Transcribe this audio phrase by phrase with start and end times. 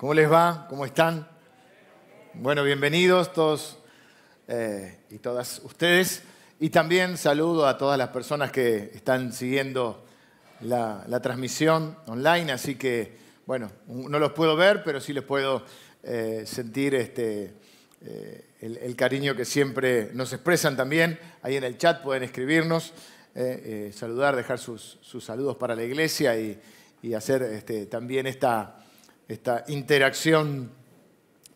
[0.00, 0.66] ¿Cómo les va?
[0.70, 1.28] ¿Cómo están?
[2.32, 3.76] Bueno, bienvenidos todos
[4.48, 6.22] eh, y todas ustedes.
[6.58, 10.02] Y también saludo a todas las personas que están siguiendo
[10.62, 12.50] la, transmisión online.
[12.50, 15.66] Así que, bueno, no los puedo ver, pero sí les puedo
[16.02, 17.52] eh, sentir este,
[18.00, 21.18] eh, el, cariño que siempre nos expresan también.
[21.42, 22.94] Ahí en el chat pueden escribirnos,
[23.92, 26.58] saludar, dejar sus, saludos para la iglesia y,
[27.14, 28.78] hacer este, también esta
[29.30, 30.72] esta interacción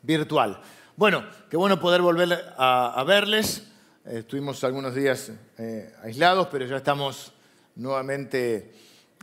[0.03, 0.61] virtual.
[0.97, 3.67] Bueno, qué bueno poder volver a, verles.
[4.05, 7.33] Eh, estuvimos algunos días eh, aislados, pero ya estamos
[7.75, 8.73] nuevamente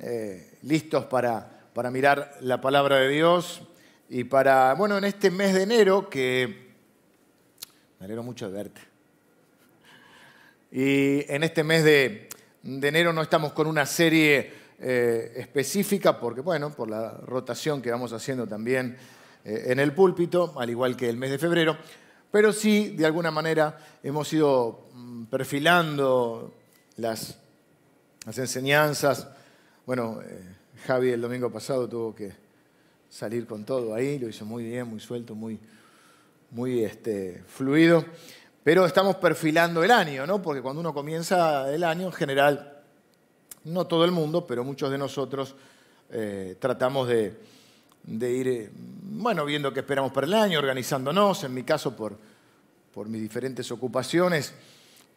[0.02, 3.62] eh, listos para, para mirar la palabra de Dios
[4.10, 6.74] y para, bueno, en este mes de enero que
[8.00, 8.82] me alegro mucho de verte.
[10.74, 12.28] Y en este mes de,
[12.64, 17.92] de enero no estamos con una serie eh, específica, porque bueno, por la rotación que
[17.92, 18.98] vamos haciendo también
[19.46, 21.78] eh, en el púlpito, al igual que el mes de febrero,
[22.32, 26.56] pero sí, de alguna manera, hemos ido mm, perfilando
[26.96, 27.38] las,
[28.26, 29.28] enseñanzas.
[29.86, 30.42] Bueno, eh,
[30.88, 32.34] Javi el domingo pasado tuvo que
[33.08, 35.60] salir con todo ahí, lo hizo muy bien, muy suelto, muy,
[36.50, 38.04] muy este, fluido.
[38.64, 40.42] Pero estamos perfilando el año, ¿no?
[40.42, 42.71] Porque cuando uno comienza el año, en general,
[43.66, 45.56] no todo el mundo, pero muchos de nosotros
[46.10, 47.34] eh, tratamos de,
[48.08, 51.44] ir, eh, bueno, viendo qué esperamos para el año, organizándonos.
[51.44, 52.18] En mi caso, por,
[53.08, 54.54] mis diferentes ocupaciones,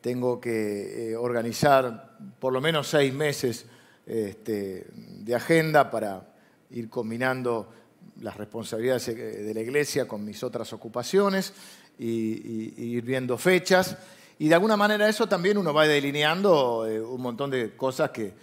[0.01, 3.67] tengo que eh, organizar por lo menos seis meses
[4.07, 6.35] este, de agenda para
[6.71, 7.73] ir combinando
[8.21, 11.53] las responsabilidades de la iglesia con mis otras ocupaciones
[11.99, 13.97] y ir viendo fechas.
[14.39, 18.35] Y de alguna manera eso también uno va delineando eh, un montón de cosas que,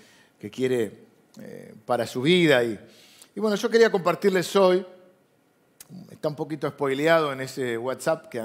[0.52, 0.92] quiere
[1.40, 2.64] eh, para su vida.
[2.64, 2.80] Y,
[3.36, 4.86] bueno, yo quería compartirles hoy,
[6.10, 8.42] está un poquito spoileado en ese WhatsApp que,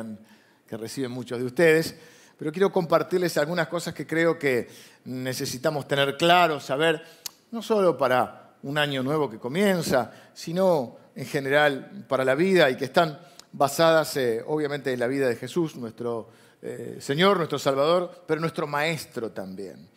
[0.67, 1.97] que reciben muchos de ustedes,
[2.39, 4.69] pero quiero compartirles algunas cosas que creo que
[5.05, 7.03] necesitamos tener claro, saber,
[7.51, 12.77] no solo para un año nuevo que comienza, sino en general para la vida y
[12.77, 13.19] que están
[13.53, 16.29] basadas eh, obviamente en la vida de Jesús, nuestro
[16.63, 19.89] eh, Señor, nuestro Salvador, pero nuestro Maestro también.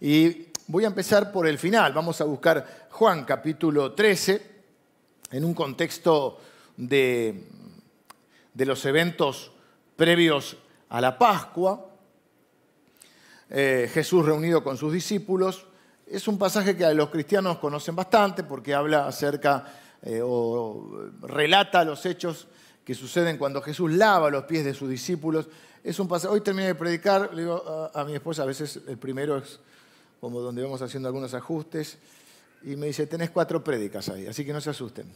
[0.00, 1.92] Y voy a empezar por el final.
[1.92, 4.54] Vamos a buscar Juan capítulo 13
[5.30, 6.38] en un contexto
[6.76, 7.44] de,
[8.52, 9.52] de los eventos
[9.96, 10.56] previos
[10.88, 11.90] a la Pascua.
[13.50, 15.66] Eh, Jesús reunido con sus discípulos.
[16.06, 19.64] Es un pasaje que los cristianos conocen bastante porque habla acerca
[20.02, 22.48] eh, o relata los hechos
[22.84, 25.48] que suceden cuando Jesús lava los pies de sus discípulos
[25.84, 29.36] es un Hoy terminé de predicar, le digo a, mi esposa, a veces el primero
[29.36, 29.60] es
[30.18, 31.98] como donde vamos haciendo algunos ajustes,
[32.62, 35.06] y me dice, tenés cuatro prédicas ahí, así que no se asusten.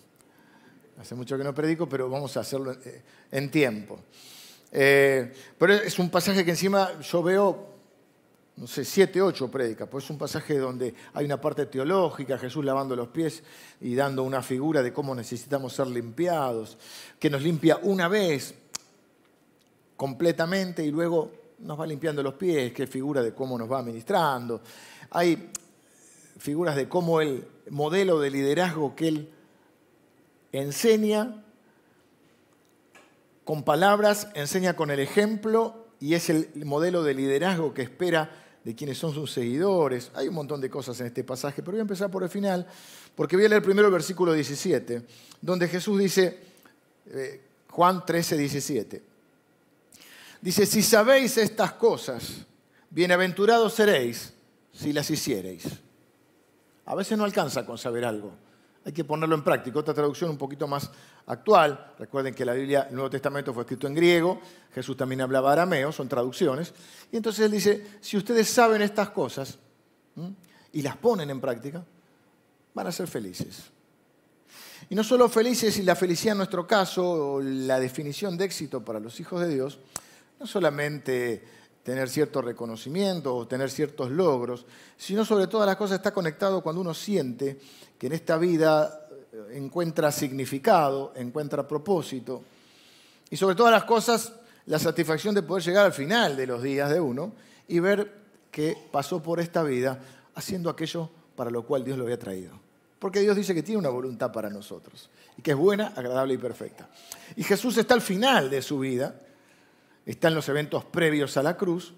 [1.00, 2.76] Hace mucho que no predico, pero vamos a hacerlo
[3.32, 4.00] en eh, tiempo.
[4.70, 7.68] Eh, pero es un pasaje que encima yo veo,
[8.56, 12.62] no sé, siete, ocho prédicas, pues es un pasaje donde hay una parte teológica, Jesús
[12.62, 13.42] lavando los pies
[13.80, 16.76] y dando una figura de cómo necesitamos ser limpiados,
[17.18, 18.54] que nos limpia una vez,
[19.98, 24.62] completamente y luego nos va limpiando los pies, que figura de cómo nos va administrando.
[25.10, 25.50] Hay
[26.38, 29.28] figuras de cómo el modelo de liderazgo que él
[30.52, 31.42] enseña
[33.42, 38.30] con palabras, enseña con el ejemplo y es el modelo de liderazgo que espera
[38.62, 40.12] de quienes son sus seguidores.
[40.14, 42.68] Hay un montón de cosas en este pasaje, pero voy a empezar por el final,
[43.16, 45.02] porque voy a leer primero el versículo 17,
[45.40, 46.38] donde Jesús dice,
[47.06, 49.02] eh, Juan 13, 17,
[50.40, 52.46] Dice, si sabéis estas cosas,
[52.90, 54.32] bienaventurados seréis
[54.72, 55.64] si las hiciereis.
[56.86, 58.32] A veces no alcanza con saber algo.
[58.84, 59.78] Hay que ponerlo en práctica.
[59.78, 60.90] Otra traducción un poquito más
[61.26, 61.92] actual.
[61.98, 64.40] Recuerden que la Biblia, el Nuevo Testamento fue escrito en griego.
[64.72, 66.72] Jesús también hablaba arameo, son traducciones.
[67.12, 69.58] Y entonces él dice, si ustedes saben estas cosas
[70.72, 71.84] y las ponen en práctica,
[72.72, 73.64] van a ser felices.
[74.88, 79.00] Y no solo felices, y la felicidad en nuestro caso, la definición de éxito para
[79.00, 79.80] los hijos de Dios,
[80.38, 81.42] no solamente
[81.82, 86.82] tener cierto reconocimiento o tener ciertos logros, sino sobre todas las cosas está conectado cuando
[86.82, 87.58] uno siente
[87.98, 92.42] que en esta vida eh, encuentra significado, encuentra propósito,
[93.30, 94.32] y sobre todas las cosas
[94.66, 97.32] la satisfacción de poder llegar al final de los días de uno
[97.66, 98.12] y ver
[98.50, 99.98] que pasó por esta vida
[100.34, 102.52] haciendo aquello para lo cual Dios lo había traído.
[102.98, 106.38] Porque Dios dice que tiene una voluntad para nosotros y que es buena, agradable y
[106.38, 106.88] perfecta.
[107.36, 109.20] Y Jesús está al final de su vida
[110.12, 111.92] está en los eventos previos a la cruz.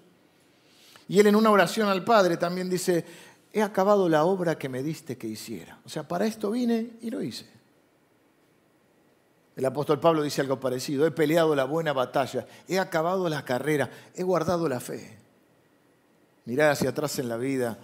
[1.07, 3.05] Y él en una oración al Padre también dice,
[3.53, 5.79] he acabado la obra que me diste que hiciera.
[5.85, 7.45] O sea, para esto vine y lo hice.
[9.55, 13.89] El apóstol Pablo dice algo parecido, he peleado la buena batalla, he acabado la carrera,
[14.13, 15.17] he guardado la fe.
[16.45, 17.77] Mirar hacia atrás en la vida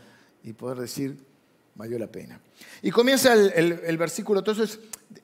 [0.44, 1.26] y poder decir,
[1.76, 2.42] valió la pena.
[2.82, 4.80] Y comienza el, versículo, entonces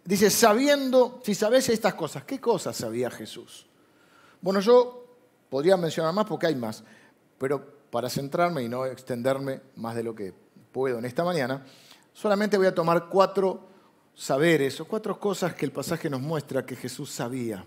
[0.05, 3.65] dice, sabiendo, si sabes estas cosas, ¿qué cosas sabía Jesús?
[4.43, 5.05] Bueno, yo
[5.49, 6.83] podría mencionar más porque hay más,
[7.37, 10.33] pero para centrarme y no extenderme más de lo que
[10.69, 11.65] puedo en esta mañana,
[12.11, 13.61] solamente voy a tomar cuatro
[14.13, 17.63] saberes o cuatro cosas que el pasaje nos muestra que Jesús sabía.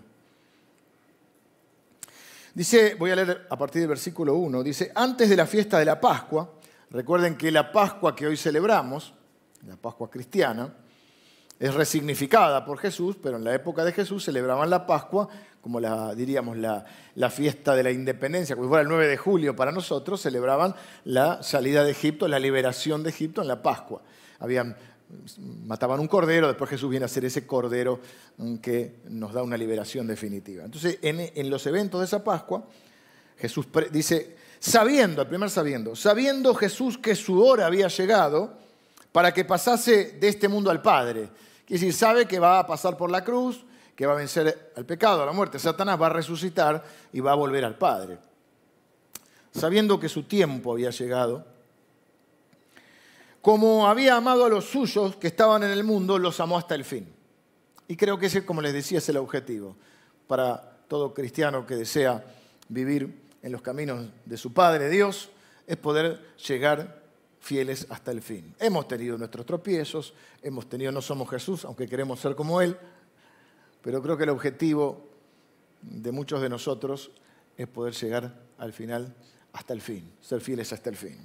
[2.53, 5.85] Dice, voy a leer a partir del versículo 1, dice, antes de la fiesta de
[5.85, 6.47] la Pascua,
[6.91, 9.15] recuerden que la Pascua que hoy celebramos,
[9.65, 10.71] la Pascua cristiana,
[11.59, 15.27] es resignificada por Jesús, pero en la época de Jesús celebraban la Pascua
[15.67, 16.85] como la, diríamos, la,
[17.15, 20.73] la, fiesta de la independencia, como fuera el 9 de julio para nosotros, celebraban
[21.03, 24.01] la salida de Egipto, la liberación de Egipto en la Pascua.
[24.39, 24.77] Habían
[25.65, 27.99] mataban un cordero, después Jesús viene a ser ese cordero
[28.37, 30.63] mm, que nos da una liberación definitiva.
[30.63, 32.65] Entonces, en, los eventos de esa Pascua,
[33.37, 38.57] Jesús dice, sabiendo, el primer sabiendo, sabiendo Jesús que su hora había llegado
[39.11, 41.29] para que pasase de este mundo al Padre.
[41.65, 43.65] Quiere decir, sabe que va a pasar por la cruz,
[43.97, 45.57] que va a vencer al pecado, a la muerte.
[45.57, 48.19] Satanás va a resucitar y va a volver al Padre.
[49.51, 51.43] Sabiendo que su tiempo había llegado,
[53.41, 56.85] como había amado a los suyos que estaban en el mundo, los amó hasta el
[56.85, 57.11] fin.
[57.87, 59.75] Y creo que ese, como les decía, es el objetivo
[60.27, 62.23] para todo cristiano que desea
[62.69, 65.31] vivir en los caminos de su Padre Dios,
[65.65, 67.01] es poder llegar
[67.39, 68.53] fieles hasta el fin.
[68.59, 72.77] Hemos tenido nuestros tropiezos, hemos tenido, no somos Jesús, aunque queremos ser como Él,
[73.87, 75.07] pero creo que el objetivo
[75.81, 77.09] de muchos de nosotros
[77.55, 79.15] es poder llegar al final
[79.53, 81.17] hasta el fin, ser fieles hasta el fin.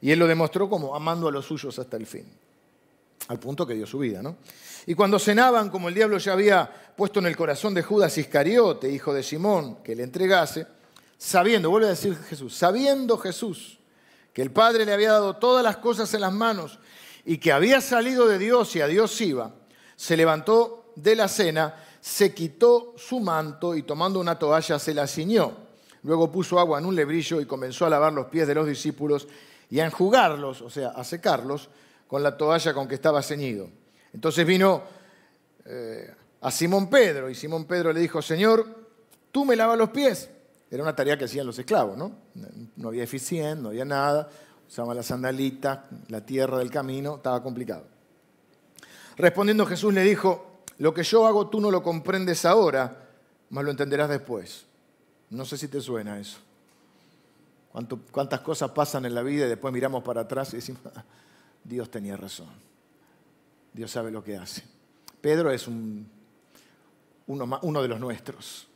[0.00, 2.24] Y él lo demostró como amando a los suyos hasta el fin,
[3.26, 4.22] al punto que dio su vida.
[4.22, 4.36] ¿no?
[4.86, 8.88] Y cuando cenaban, como el diablo ya había puesto en el corazón de Judas Iscariote,
[8.88, 10.64] hijo de Simón, que le entregase,
[11.18, 13.80] sabiendo, vuelve a decir Jesús, sabiendo Jesús
[14.32, 16.78] que el Padre le había dado todas las cosas en las manos
[17.24, 19.56] y que había salido de Dios y a Dios iba,
[19.96, 25.08] se levantó de la cena, se quitó su manto y tomando una toalla se la
[25.08, 25.52] ciñó.
[26.04, 29.26] Luego puso agua en un lebrillo y comenzó a lavar los pies de los discípulos
[29.68, 31.68] y a enjugarlos, o sea, a secarlos,
[32.06, 33.68] con la toalla con que estaba ceñido.
[34.14, 34.84] Entonces vino
[35.64, 38.64] eh, a Simón Pedro y Simón Pedro le dijo, Señor,
[39.32, 40.30] tú me lavas los pies.
[40.70, 42.12] Era una tarea que hacían los esclavos, ¿no?
[42.76, 44.28] No había eficiencia, no había nada,
[44.68, 47.82] usaban la sandalita, la tierra del camino, estaba complicado.
[49.16, 53.08] Respondiendo Jesús le dijo, lo que yo hago tú no lo comprendes ahora,
[53.50, 54.66] mas lo entenderás después.
[55.30, 56.38] No sé si te suena eso
[58.10, 60.82] cuántas cosas pasan en la vida y después miramos para atrás y decimos,
[61.64, 62.48] Dios tenía razón.
[63.72, 64.62] Dios sabe lo que hace.
[65.20, 66.08] Pedro es un,
[67.26, 68.68] uno, uno de los nuestros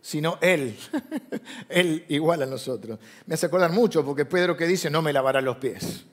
[0.00, 0.78] sino Él,
[1.68, 2.98] Él igual a nosotros.
[3.26, 6.04] Me hace acordar mucho porque Pedro que dice, no me lavará los pies.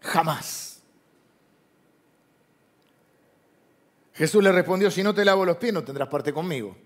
[0.00, 0.67] Jamás.
[4.18, 6.76] Jesús le respondió, si no te lavo los pies no tendrás parte conmigo.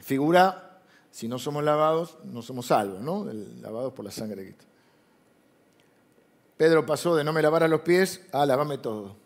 [0.00, 0.80] Figura
[1.12, 3.24] si no somos lavados, no somos salvos, ¿no?
[3.62, 4.64] Lavados por la sangre de Cristo.
[6.56, 9.16] Pedro pasó de no me lavar a los pies a lavame todo.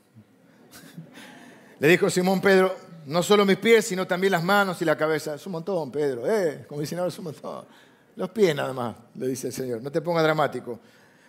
[1.80, 2.76] Le dijo Simón Pedro,
[3.06, 5.34] no solo mis pies, sino también las manos y la cabeza.
[5.34, 6.66] Es un Pedro, ¿eh?
[6.68, 7.34] Como dicen ahora, es un.
[8.16, 10.78] Los pies nada más, le dice el Señor, no te pongas dramático.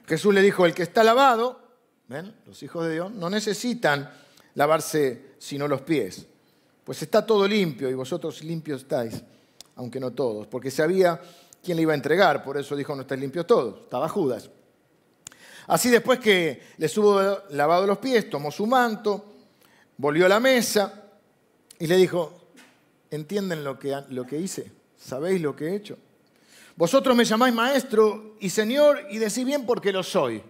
[0.05, 1.59] Jesús le dijo, el que está lavado,
[2.07, 2.35] ¿ven?
[2.45, 4.12] Los hijos de Dios no necesitan
[4.55, 6.25] lavarse sino los pies,
[6.84, 9.22] pues está todo limpio y vosotros limpios estáis
[9.75, 11.20] aunque no todos, porque sabía
[11.63, 14.50] quién le iba a entregar, por eso dijo, no estáis limpios todos, estaba Judas.
[15.67, 19.34] Así después que les hubo lavado los pies, tomó su manto,
[19.98, 21.03] volvió a la mesa
[21.79, 22.50] y le dijo,
[23.10, 24.72] ¿entienden lo que, lo que hice?
[24.98, 25.98] ¿Sabéis lo que he hecho?
[26.75, 30.41] Vosotros me llamáis maestro y señor y decís bien porque lo soy.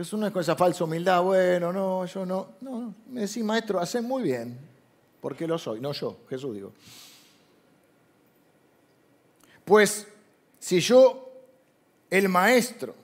[0.00, 2.52] Jesús no es con esa falsa humildad, bueno, no, yo no.
[2.62, 4.58] No, me decís maestro, hacé muy bien
[5.20, 6.72] porque lo soy, no yo, Jesús digo.
[9.62, 10.08] Pues
[10.58, 11.30] si yo,
[12.08, 12.94] el maestro,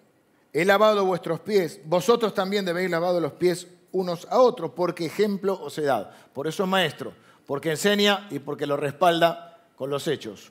[0.55, 5.61] he lavado vuestros pies, vosotros también debéis lavado los pies unos a otros, porque ejemplo
[5.61, 6.09] os he dado.
[6.33, 7.13] Por eso es maestro,
[7.45, 10.51] porque enseña y porque lo respalda con los hechos.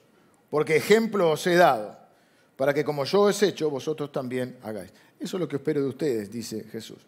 [0.52, 1.98] Porque ejemplo os he dado,
[2.56, 4.92] para que como yo he hecho, vosotros también hagáis.
[5.20, 7.00] Eso es lo que espero de ustedes, dice Jesús.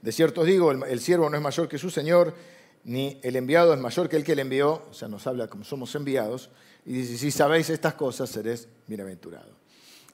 [0.00, 2.34] De cierto os digo, el, siervo no es mayor que su Señor,
[2.84, 5.64] ni el enviado es mayor que el que le envió, o sea, nos habla como
[5.64, 6.50] somos enviados,
[6.84, 9.50] y dice, si sabéis estas cosas, seréis bienaventurado.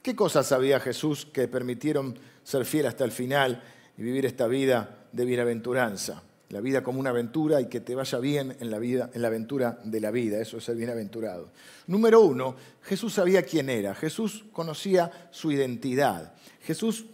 [0.03, 3.63] ¿Qué cosas sabía Jesús que permitieron ser fiel hasta el final
[3.99, 6.23] y vivir esta vida de bienaventuranza?
[6.51, 9.29] La vida como una aventura y que te vaya bien en la vida, en la
[9.29, 11.51] aventura de la vida, eso es ser bienaventurado.
[11.87, 16.35] Número uno, Jesús sabía quién era, Jesús conocía su identidad.
[16.63, 17.07] Jesús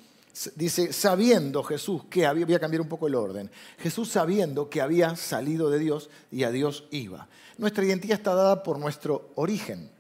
[0.54, 4.80] dice, sabiendo Jesús que había, voy a cambiar un poco el orden, Jesús sabiendo que
[4.80, 7.28] había salido de Dios y a Dios iba.
[7.58, 9.90] Nuestra identidad está dada por nuestro origen,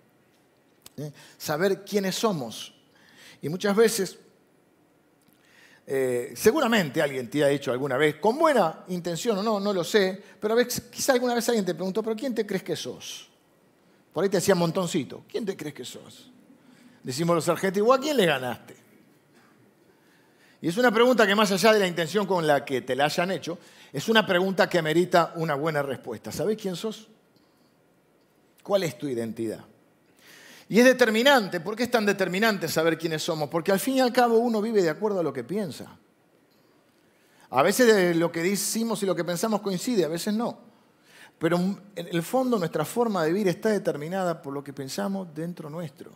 [0.96, 1.12] ¿eh?
[1.36, 2.74] saber quiénes somos.
[3.42, 4.18] Y muchas veces
[5.88, 9.84] eh, seguramente alguien te ha dicho alguna vez, con buena intención o no, no lo
[9.84, 12.74] sé, pero a veces, quizá alguna vez alguien te preguntó, ¿pero quién te crees que
[12.74, 13.28] sos?
[14.12, 16.30] Por ahí te hacía montoncito, ¿quién te crees que sos?
[17.04, 18.76] Decimos los argentinos, ¿a quién le ganaste?
[20.60, 23.04] Y es una pregunta que más allá de la intención con la que te la
[23.04, 23.56] hayan hecho,
[23.92, 26.32] es una pregunta que amerita una buena respuesta.
[26.32, 27.08] ¿Sabés quién sos?
[28.62, 29.64] ¿Cuál es tu identidad?
[30.68, 31.60] Y es determinante.
[31.60, 33.48] ¿Por qué es tan determinante saber quiénes somos?
[33.48, 35.96] Porque al fin y al cabo uno vive de acuerdo a lo que piensa.
[37.50, 40.58] A veces lo que decimos y lo que pensamos coincide, a veces no.
[41.38, 45.70] Pero en el fondo nuestra forma de vivir está determinada por lo que pensamos dentro
[45.70, 46.10] nuestro.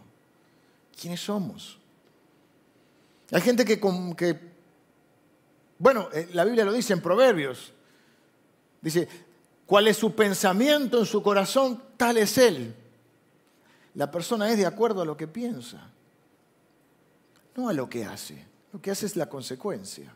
[1.00, 1.78] ¿Quiénes somos?
[3.30, 3.78] Hay gente que,
[4.16, 4.50] que
[5.78, 7.72] bueno, eh, la Biblia lo dice en Proverbios.
[8.80, 9.08] Dice,
[9.66, 11.82] ¿cuál es su pensamiento en su corazón?
[11.96, 12.74] Tal es él.
[13.94, 15.90] La persona es de acuerdo a lo que piensa,
[17.56, 18.46] no a lo que hace.
[18.72, 20.14] Lo que hace es la consecuencia.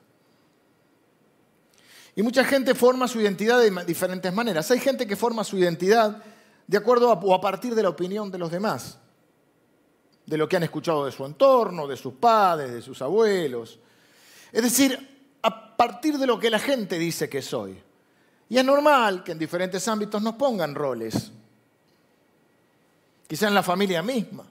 [2.17, 4.71] Y mucha gente forma su identidad de diferentes maneras.
[4.71, 6.23] Hay gente que forma su identidad
[6.67, 8.99] de acuerdo a, o a partir de la opinión de los demás,
[10.25, 13.81] de lo que han escuchado de su entorno, de sus padres, de sus abuelos.
[14.53, 17.83] Es decir, a partir de lo que la gente dice que soy.
[18.49, 21.33] Y es normal que en diferentes ámbitos nos pongan roles
[23.27, 24.47] quizá en la familia misma.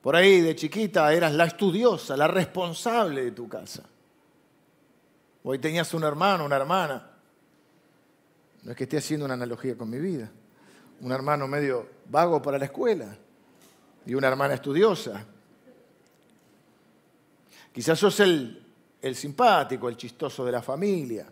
[0.00, 3.84] Por ahí de chiquita eras la estudiosa, la responsable de tu casa.
[5.42, 7.10] Hoy tenías un hermano, una hermana.
[8.62, 10.30] No es que esté haciendo una analogía con mi vida.
[11.00, 13.16] Un hermano medio vago para la escuela
[14.06, 15.24] y una hermana estudiosa.
[17.72, 18.64] Quizás sos el,
[19.00, 21.26] el simpático, el chistoso de la familia.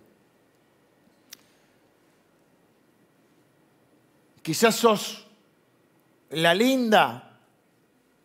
[4.43, 5.27] Quizás sos
[6.33, 7.39] la linda,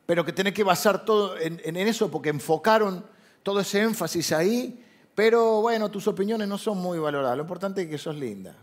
[0.06, 3.06] pero que tenés que basar todo en, eso porque enfocaron
[3.44, 4.84] todo ese énfasis ahí,
[5.14, 8.56] pero bueno, tus opiniones no son muy valoradas, lo importante es que sos linda.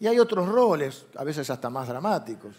[0.00, 2.56] Y hay otros roles, a veces hasta más dramáticos,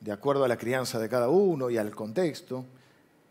[0.00, 2.64] de acuerdo a la crianza de cada uno y al contexto,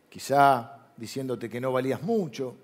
[0.10, 2.56] quizá diciéndote que no valías mucho,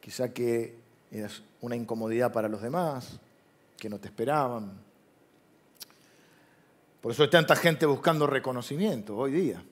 [0.00, 0.78] quizá que
[1.10, 3.18] eras una incomodidad para los demás,
[3.76, 4.89] que no te esperaban,
[7.00, 9.62] por eso hay tanta gente buscando reconocimiento hoy día.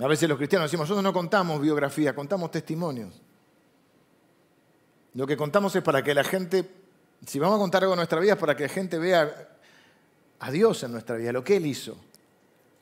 [0.00, 3.20] A veces los cristianos decimos, nosotros no contamos biografía, contamos testimonios.
[5.14, 6.68] Lo que contamos es para que la gente,
[7.26, 9.56] si vamos a contar algo de nuestra vida, es para que la gente vea
[10.38, 11.96] a Dios en nuestra vida, lo que Él hizo.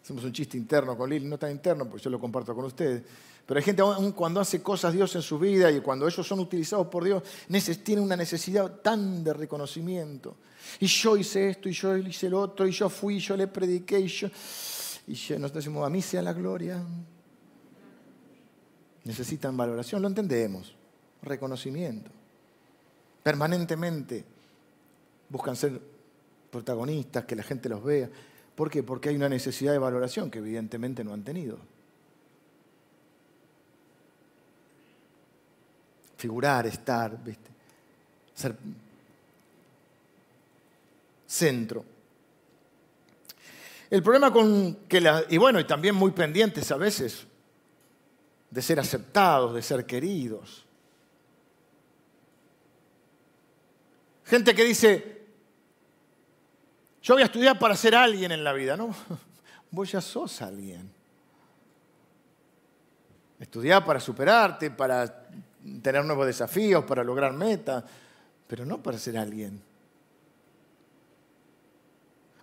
[0.02, 3.02] Hacemos un chiste interno con Lili, no tan interno, porque yo lo comparto con ustedes.
[3.46, 6.40] Pero hay gente aún cuando hace cosas Dios en su vida y cuando ellos son
[6.40, 7.22] utilizados por Dios,
[7.84, 10.36] tienen una necesidad tan de reconocimiento.
[10.80, 13.46] Y yo hice esto, y yo hice lo otro, y yo fui, y yo le
[13.46, 14.28] prediqué, y yo...
[15.06, 16.82] Y nosotros decimos, a mí sea la gloria.
[19.04, 20.74] Necesitan valoración, lo entendemos.
[21.22, 22.10] Reconocimiento.
[23.22, 24.24] Permanentemente
[25.28, 25.80] buscan ser
[26.50, 28.10] protagonistas, que la gente los vea.
[28.56, 28.82] ¿Por qué?
[28.82, 31.58] Porque hay una necesidad de valoración que evidentemente no han tenido.
[36.16, 37.50] Figurar, estar, ¿viste?
[38.34, 38.54] ser
[41.26, 41.84] centro.
[43.90, 47.26] El problema con que la, y bueno, y también muy pendientes a veces
[48.50, 50.64] de ser aceptados, de ser queridos.
[54.24, 55.26] Gente que dice,
[57.02, 58.94] yo voy a estudiar para ser alguien en la vida, ¿no?
[59.70, 60.90] Vos ya sos alguien.
[63.38, 65.28] Estudiar para superarte, para
[65.82, 67.84] tener nuevos desafíos, para lograr metas,
[68.46, 69.62] pero no para ser alguien.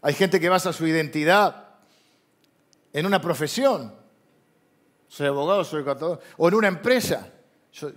[0.01, 1.68] Hay gente que basa su identidad
[2.92, 3.94] en una profesión.
[5.08, 6.20] Soy abogado, soy contador.
[6.38, 7.30] O en una empresa.
[7.72, 7.92] Yo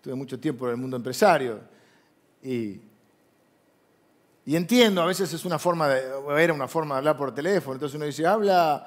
[0.00, 1.60] tuve mucho tiempo en el mundo empresario
[2.42, 2.80] y,
[4.46, 6.02] y entiendo, a veces es una forma de,
[6.42, 8.86] era una forma de hablar por teléfono, entonces uno dice, habla,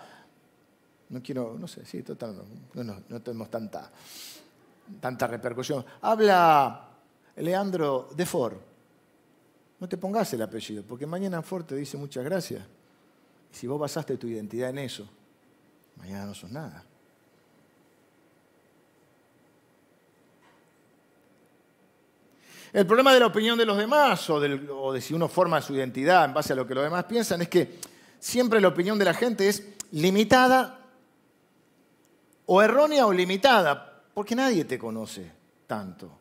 [1.09, 2.35] no quiero, no sé, sí, total,
[2.73, 3.91] no, no, no tenemos tanta
[4.99, 5.85] tanta repercusión.
[6.01, 6.89] Habla
[7.37, 8.57] Leandro de Ford.
[9.79, 12.63] No te pongas el apellido, porque mañana Ford te dice muchas gracias.
[13.51, 15.07] Y si vos basaste tu identidad en eso,
[15.97, 16.83] mañana no sos nada.
[22.71, 25.75] El problema de la opinión de los demás o, o, de si uno forma su
[25.75, 27.77] identidad en base a lo que los demás piensan es que
[28.19, 30.79] siempre la opinión de la gente es limitada
[32.47, 35.31] o errónea o limitada porque nadie te conoce
[35.67, 36.19] tanto.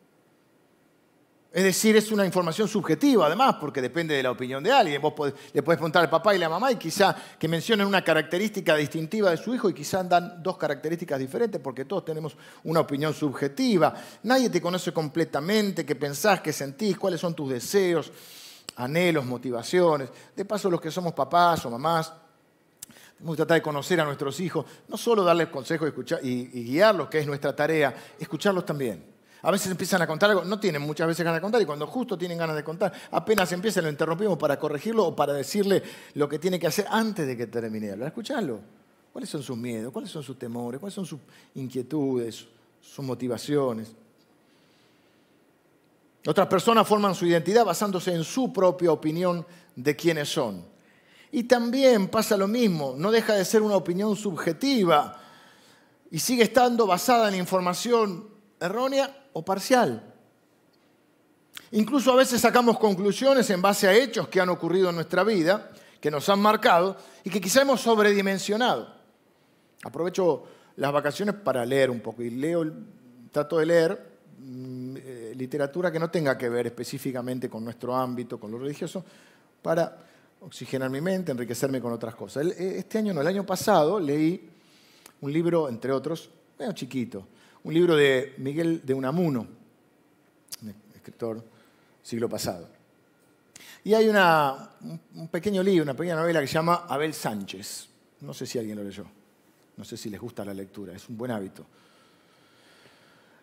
[1.53, 4.99] Es decir, es una información subjetiva además, porque depende de la opinión de alguien.
[4.99, 5.13] Vos
[5.53, 9.29] le podés preguntar al papá y la mamá y quizá que mencionen una característica distintiva
[9.29, 13.93] de su hijo y quizá dan dos características diferentes, porque todos tenemos una opinión subjetiva.
[14.23, 18.11] Nadie te conoce completamente, qué pensás, qué sentís, cuáles son tus deseos,
[18.77, 20.09] anhelos, motivaciones.
[20.35, 22.11] De paso, los que somos papás o mamás,
[23.23, 27.07] tenemos que tratar de conocer a nuestros hijos, no solo darles consejos y, y guiarlos,
[27.07, 29.01] que es nuestra tarea, escucharlos también.
[29.43, 31.87] A veces empiezan a contar algo, no tienen muchas veces ganas de contar y cuando
[31.87, 35.81] justo tienen ganas de contar, apenas empiezan lo interrumpimos para corregirlo o para decirle
[36.15, 38.09] lo que tiene que hacer antes de que termine hablar.
[38.09, 38.59] Escuchadlo.
[39.13, 39.93] ¿Cuáles son sus miedos?
[39.93, 40.81] ¿Cuáles son sus temores?
[40.81, 41.19] ¿Cuáles son sus
[41.55, 42.45] inquietudes?
[42.81, 43.93] ¿Sus motivaciones?
[46.27, 49.45] Otras personas forman su identidad basándose en su propia opinión
[49.77, 50.72] de quiénes son.
[51.35, 55.19] Y también pasa lo mismo, no deja de ser una opinión subjetiva
[56.11, 60.13] y sigue estando basada en información errónea o parcial.
[61.71, 65.71] Incluso a veces sacamos conclusiones en base a hechos que han ocurrido en nuestra vida,
[65.99, 68.93] que nos han marcado y que quizá hemos sobredimensionado.
[69.83, 70.43] Aprovecho
[70.75, 72.63] las vacaciones para leer un poco y leo,
[73.31, 78.39] trato de leer mm, eh, literatura que no tenga que ver específicamente con nuestro ámbito,
[78.39, 79.03] con lo religioso,
[79.63, 80.12] para
[80.45, 82.45] oxigenar mi mente, enriquecerme con otras cosas.
[82.47, 84.49] Eh, este año, no, el año pasado leí
[85.21, 87.27] un libro, entre otros, medio chiquito,
[87.63, 89.47] un libro de Miguel de Unamuno,
[90.93, 91.43] escritor
[92.01, 92.67] siglo pasado.
[93.85, 94.69] Y hay una,
[95.15, 97.87] un pequeño libro, una pequeña novela que se llama Abel Sánchez.
[98.21, 99.05] No sé si alguien lo leyó.
[99.75, 101.65] No sé si les gusta la lectura, es un buen hábito.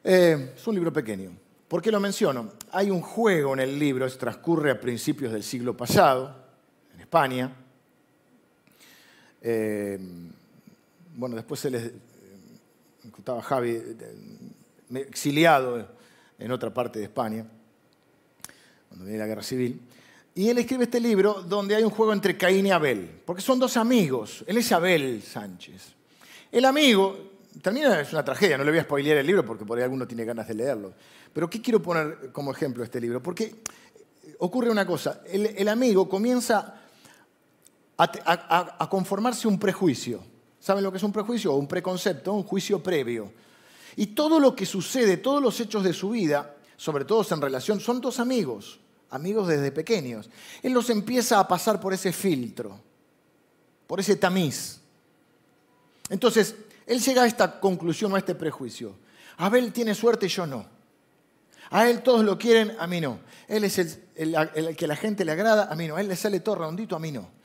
[0.04, 1.32] Eh, es un libro pequeño.
[1.68, 2.52] ¿Por qué lo menciono?
[2.72, 6.34] Hay un juego en el libro, transcurre a principios del siglo pasado,
[7.10, 7.50] España.
[9.42, 9.98] Eh,
[11.16, 11.90] bueno, después se les
[13.18, 13.82] estaba Javi
[14.94, 15.88] exiliado
[16.38, 17.44] en otra parte de España,
[18.86, 19.80] cuando viene la guerra civil.
[20.36, 23.58] Y él escribe este libro donde hay un juego entre Caín y Abel, porque son
[23.58, 24.44] dos amigos.
[24.46, 25.92] Él es Abel Sánchez.
[26.52, 29.76] El amigo, también es una tragedia, no le voy a spoilear el libro porque por
[29.78, 30.94] ahí alguno tiene ganas de leerlo.
[31.32, 33.20] Pero ¿qué quiero poner como ejemplo este libro?
[33.20, 33.56] Porque
[34.38, 36.80] ocurre una cosa, el, amigo comienza
[38.02, 40.22] a conformarse un prejuicio
[40.60, 41.54] ¿Saben lo que es un prejuicio?
[41.54, 43.32] Un preconcepto, un juicio previo.
[43.96, 47.80] Y todo lo que sucede, todos los hechos de su vida, sobre todo en relación,
[47.80, 50.28] son dos amigos, amigos desde pequeños.
[50.62, 52.78] Él los empieza a pasar por ese filtro,
[53.86, 54.80] por ese tamiz.
[56.10, 56.54] Entonces,
[56.86, 58.94] él llega a esta conclusión a este prejuicio.
[59.38, 60.66] Abel tiene suerte y yo no.
[61.70, 63.20] A él todos lo quieren, a mí no.
[63.48, 65.96] Él es el, el que a la gente le agrada, a mí no.
[65.96, 67.39] A él le sale todo redondito, a mí no.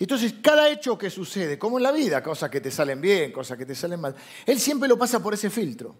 [0.00, 3.58] Entonces, cada hecho que sucede, como en la vida, cosas que te salen bien, cosas
[3.58, 4.14] que te salen mal,
[4.46, 5.94] él siempre lo pasa por ese filtro.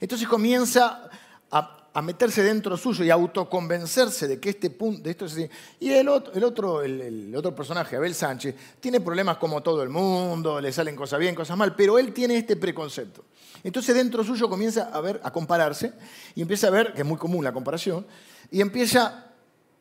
[0.00, 1.08] Entonces comienza
[1.50, 5.50] a, meterse dentro suyo y a autoconvencerse de que este punto, de esto es así.
[5.80, 9.88] Y el otro, el otro, el, otro personaje, Abel Sánchez, tiene problemas como todo el
[9.88, 13.24] mundo, le salen cosas bien, cosas mal, pero él tiene este preconcepto.
[13.62, 15.92] Entonces dentro suyo comienza a ver, a compararse,
[16.34, 18.04] y empieza a ver, que es muy común la comparación,
[18.50, 19.26] y empieza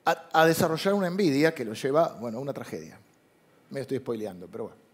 [0.06, 3.00] a, a desarrollar una envidia que lo lleva, bueno, a una tragedia.
[3.70, 4.88] Me estoy spoileando, pero bueno.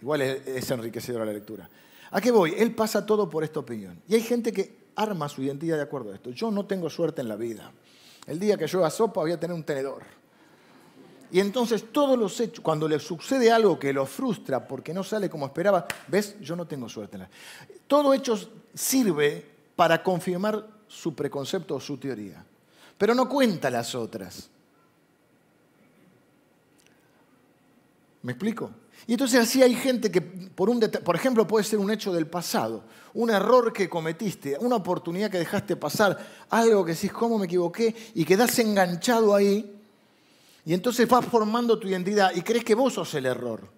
[0.00, 1.68] Igual es, enriquecedora la lectura.
[2.10, 2.54] ¿A qué voy?
[2.56, 4.00] Él pasa todo por esta opinión.
[4.08, 6.30] Y hay gente que arma su identidad de acuerdo a esto.
[6.30, 7.72] Yo no tengo suerte en la vida.
[8.26, 10.02] El día que yo haga sopa voy a tener un tenedor.
[11.30, 15.28] Y entonces todos los hechos, cuando le sucede algo que lo frustra porque no sale
[15.28, 17.16] como esperaba, ves, yo no tengo suerte.
[17.16, 17.30] En la...
[17.86, 18.38] Todo hecho
[18.74, 22.44] sirve para confirmar su preconcepto o su teoría,
[22.96, 24.50] pero no cuenta las otras.
[28.26, 28.72] ¿Me explico?
[29.06, 32.26] Y entonces así hay gente que, por, un por ejemplo, puede ser un hecho del
[32.26, 32.82] pasado,
[33.14, 36.18] un error que cometiste, una oportunidad que dejaste pasar,
[36.50, 37.94] algo que decís, ¿cómo me equivoqué?
[38.16, 39.78] Y quedás enganchado ahí.
[40.64, 43.70] Y entonces vas formando tu identidad y crees que vos sos el error.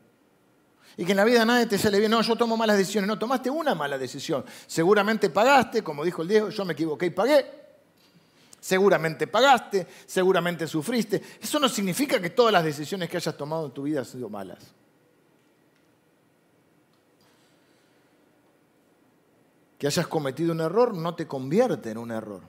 [0.96, 2.10] Y que en la vida nadie te sale bien.
[2.10, 3.06] No, yo tomo malas decisiones.
[3.06, 4.46] No, tomaste una mala decisión.
[4.66, 7.57] Seguramente pagaste, como dijo el Diego, yo me equivoqué y pagué.
[8.60, 11.22] Seguramente pagaste, seguramente sufriste.
[11.40, 14.28] Eso no significa que todas las decisiones que hayas tomado en tu vida han sido
[14.28, 14.58] malas.
[19.78, 22.42] Que hayas cometido un error no te convierte en un error.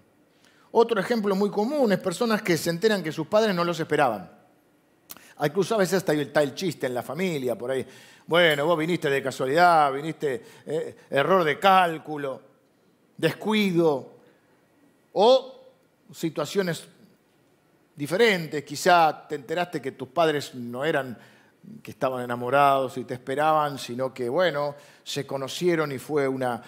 [0.72, 4.32] Otro ejemplo muy común es personas que se enteran que sus padres no los esperaban.
[5.44, 7.86] Incluso a veces está el, chiste en la familia, por ahí.
[8.28, 12.42] Bueno, vos viniste de casualidad, viniste eh, error de cálculo,
[13.16, 14.18] descuido,
[15.14, 15.59] O
[16.12, 16.88] situaciones
[17.96, 21.18] diferentes, quizá te enteraste que tus padres no eran
[21.84, 26.62] que estaban enamorados y te esperaban, sino que, bueno, se conocieron y fue una,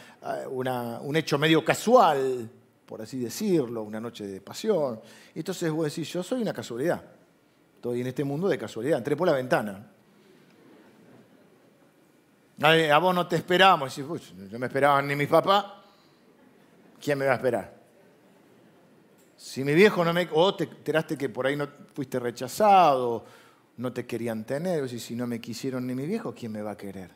[0.49, 2.49] un hecho medio casual,
[2.85, 4.99] por así decirlo, una noche de pasión.
[5.33, 7.01] Y entonces vos decís, yo soy una casualidad.
[7.75, 9.87] Estoy en este mundo de casualidad, entré por la ventana.
[12.61, 13.95] A vos no te esperábamos.
[13.95, 15.65] Decís, no me esperaban ni mis papás.
[17.01, 17.80] ¿Quién me va a esperar?
[19.41, 20.29] Si mi viejo no me...
[20.33, 23.25] O te enteraste que por ahí no fuiste rechazado,
[23.77, 24.83] no te querían tener.
[24.83, 27.09] O si no me quisieron ni mi viejo, ¿quién me va a querer?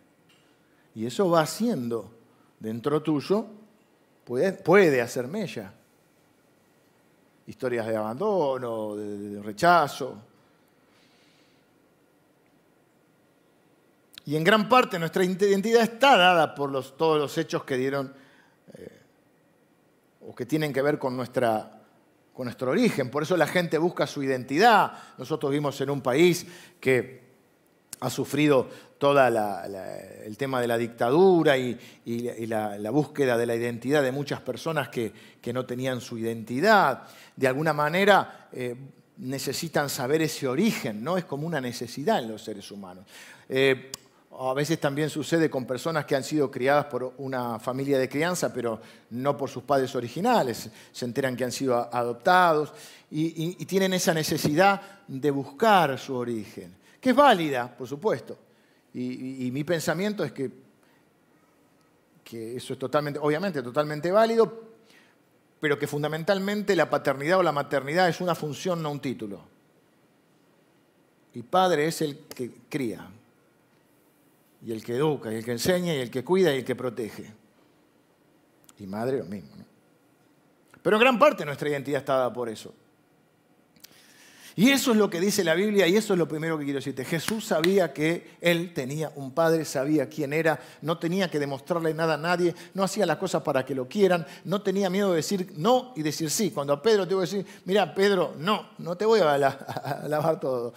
[0.96, 2.12] Y eso va haciendo
[2.60, 3.46] dentro tuyo,
[4.24, 5.72] puede, puede hacer mella.
[7.46, 10.18] Historias de abandono, de rechazo,
[14.28, 18.12] Y en gran parte nuestra identidad está dada por todos los hechos que dieron
[18.74, 19.02] eh,
[20.28, 21.75] o que tienen que ver con, nuestra,
[22.36, 23.10] con nuestro origen.
[23.10, 24.92] Por eso la gente busca su identidad.
[25.18, 26.46] Nosotros vivimos en un país
[26.82, 27.24] que
[28.02, 28.68] ha sufrido
[28.98, 31.78] todo el tema de la dictadura y,
[32.46, 35.14] la, búsqueda de la identidad de muchas personas que,
[35.54, 37.04] no tenían su identidad.
[37.38, 38.76] De alguna manera eh,
[39.18, 41.18] necesitan saber ese origen, ¿no?
[41.18, 43.06] Es como una necesidad en los seres humanos.
[43.48, 43.92] Eh,
[44.38, 48.54] a veces también sucede con personas que han sido criadas por una familia de crianza,
[48.54, 50.70] pero no por sus padres originales.
[50.92, 52.74] Se enteran que han sido adoptados
[53.10, 58.38] y, tienen esa necesidad de buscar su origen, que es válida, por supuesto.
[58.94, 60.52] Y, mi pensamiento es que,
[62.24, 64.64] que eso es totalmente, obviamente, totalmente válido,
[65.62, 69.40] pero que fundamentalmente la paternidad o la maternidad es una función, no un título.
[71.34, 73.10] Y padre es el que cría,
[74.66, 76.76] y el que educa, y el que enseña, y el que cuida, y el que
[76.76, 77.32] protege.
[78.80, 79.56] Y madre lo mismo.
[79.58, 79.66] ¿no?
[80.82, 82.74] Pero gran parte nuestra identidad está dada por eso.
[84.58, 86.80] Y eso es lo que dice la Biblia y eso es lo primero que quiero
[86.80, 87.04] decirte.
[87.04, 92.14] Jesús sabía que él tenía un padre, sabía quién era, no tenía que demostrarle nada
[92.14, 95.54] a nadie, no hacía las cosas para que lo quieran, no tenía miedo de decir
[95.58, 96.52] no y decir sí.
[96.52, 99.38] Cuando a Pedro te voy a decir, mira Pedro, no, no te voy a,
[100.08, 100.74] lavar todo.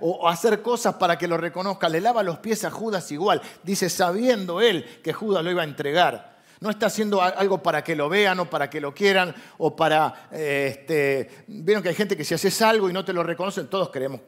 [0.00, 1.88] O, hacer cosas para que lo reconozca.
[1.88, 3.40] Le lava los pies a Judas igual.
[3.62, 6.35] Dice, sabiendo él que Judas lo iba a entregar.
[6.60, 10.28] No está haciendo algo para que lo vean o para que lo quieran o para...
[10.32, 13.68] Eh, este, Vieron que hay gente que si haces algo y no te lo reconocen,
[13.68, 14.20] todos queremos,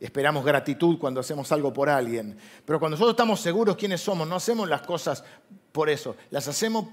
[0.00, 2.36] esperamos gratitud cuando hacemos algo por alguien.
[2.64, 5.24] Pero cuando nosotros estamos seguros quiénes somos, no hacemos las cosas
[5.72, 6.86] por eso, las hacemos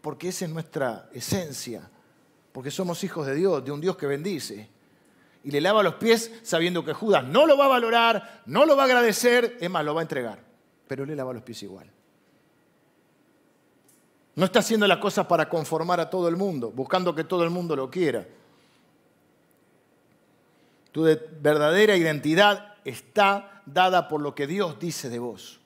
[0.00, 1.88] porque esa es nuestra esencia,
[2.52, 4.68] porque somos hijos de Dios, de un Dios que bendice.
[5.42, 8.76] Y le lava los pies sabiendo que Judas no lo va a valorar, no lo
[8.76, 10.42] va a agradecer, es más, lo va a entregar,
[10.86, 11.90] pero le lava los pies igual.
[14.36, 17.50] No está haciendo la cosa para conformar a todo el mundo, buscando que todo el
[17.50, 18.26] mundo lo quiera.
[20.92, 21.02] Tu
[21.40, 25.60] verdadera identidad está dada por lo que Dios dice de vos.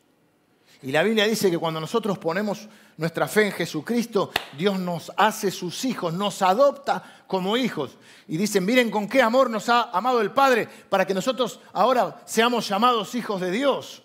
[0.83, 5.51] Y la Biblia dice que cuando nosotros ponemos nuestra fe en Jesucristo, Dios nos hace
[5.51, 7.97] sus hijos, nos adopta como hijos.
[8.29, 12.21] Y dicen, miren con qué amor nos ha amado el Padre para que nosotros ahora
[12.27, 14.04] seamos llamados hijos de Dios.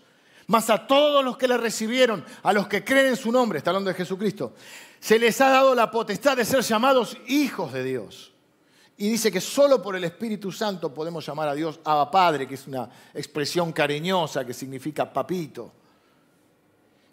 [0.49, 3.69] Mas a todos los que le recibieron, a los que creen en su nombre, está
[3.69, 4.55] hablando de Jesucristo,
[4.99, 8.33] se les ha dado la potestad de ser llamados hijos de Dios.
[8.97, 12.55] Y dice que solo por el Espíritu Santo podemos llamar a Dios Abba Padre, que
[12.55, 15.71] es una expresión cariñosa que significa papito.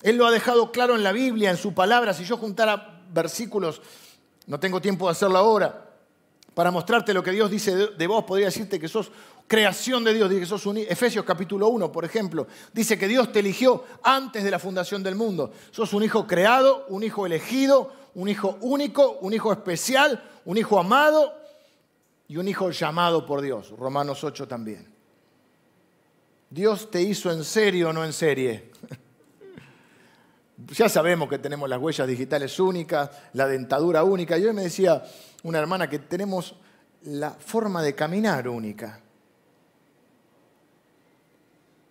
[0.01, 2.15] Él lo ha dejado claro en la Biblia, en su palabra.
[2.15, 3.83] Si yo juntara versículos,
[4.47, 5.87] no tengo tiempo de hacerlo ahora,
[6.55, 9.11] para mostrarte lo que Dios dice de, vos, podría decirte que sos
[9.47, 13.33] creación de Dios, dice que sos un, Efesios capítulo 1, por ejemplo, dice que Dios
[13.33, 15.53] te eligió antes de la fundación del mundo.
[15.71, 20.79] Sos un hijo creado, un hijo elegido, un hijo único, un hijo especial, un hijo
[20.79, 21.35] amado
[22.29, 23.71] y un hijo llamado por Dios.
[23.79, 24.93] Romanos 8 también.
[26.51, 28.71] Dios te hizo en serio o no en serie.
[30.69, 34.39] ya sabemos que tenemos las huellas digitales únicas, la dentadura única.
[34.39, 35.05] Yo me decía
[35.43, 36.57] una hermana que tenemos
[37.03, 39.01] la forma de caminar única.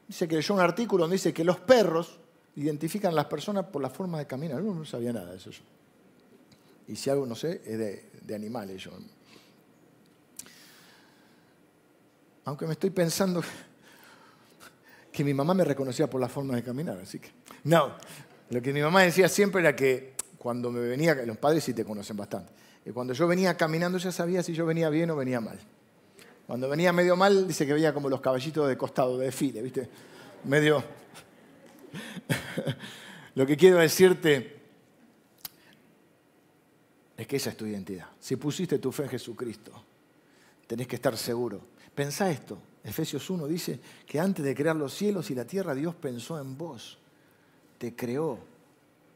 [0.08, 2.20] Dice que leyó un artículo donde dice que los perros
[2.56, 4.62] identifican a las personas por la forma de caminar.
[4.62, 5.50] No, no sabía nada de eso.
[6.88, 7.78] Y si algo no sé, es
[8.26, 8.84] de, animales.
[8.84, 8.91] Yo.
[12.46, 13.44] Aunque me estoy pensando
[15.12, 17.32] que mi mamá me reconocía por la forma de caminar, así que.
[17.63, 17.96] No,
[18.52, 21.84] lo que mi mamá decía siempre era que cuando me venía, los padres sí te
[21.84, 25.41] conocen bastante, que cuando yo venía caminando ya sabía si yo venía bien o venía
[25.41, 25.58] mal.
[26.47, 29.89] Cuando venía medio mal, dice que veía como los caballitos de costado, de desfile, ¿viste?
[30.43, 30.84] Medio.
[33.36, 34.55] Lo que quiero decirte
[37.17, 38.08] es que esa es tu identidad.
[38.19, 39.71] Si pusiste tu fe en Jesucristo,
[40.67, 41.62] tenés que estar seguro.
[41.93, 42.58] Pensá esto.
[42.84, 46.58] Efesios 1 dice que antes de crear los cielos y la tierra, Dios pensó en
[46.58, 46.99] vos.
[47.79, 48.38] Te creó.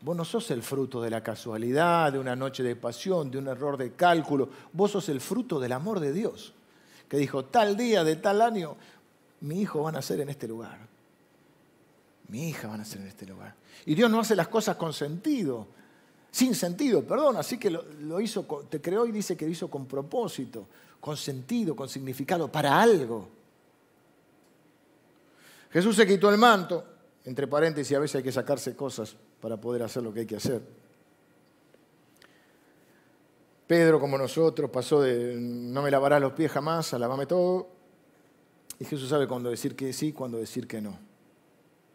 [0.02, 3.48] Vos no sos el fruto de la casualidad, de una noche de pasión, de un
[3.48, 4.50] error de cálculo.
[4.74, 6.54] Vos sos el fruto del amor de Dios,
[7.10, 8.78] que dijo, tal día de tal año,
[9.42, 10.78] mi hijo va a nacer en este lugar.
[12.28, 13.56] Mi hija va a nacer en este lugar.
[13.86, 15.68] Y Dios no hace las cosas con sentido,
[16.32, 17.38] sin sentido, perdón.
[17.38, 20.68] Así que lo, hizo, te creó y dice que lo hizo con propósito,
[21.00, 23.28] con sentido, con significado, para algo.
[25.72, 26.86] Jesús se quitó el manto,
[27.26, 30.36] entre paréntesis, a veces hay que sacarse cosas para poder hacer lo que hay que
[30.36, 30.62] hacer.
[33.70, 37.68] Pedro, como nosotros, pasó de no me lavarás los pies jamás a lavame todo.
[38.80, 40.98] Y Jesús sabe cuándo decir que sí, cuándo decir que no.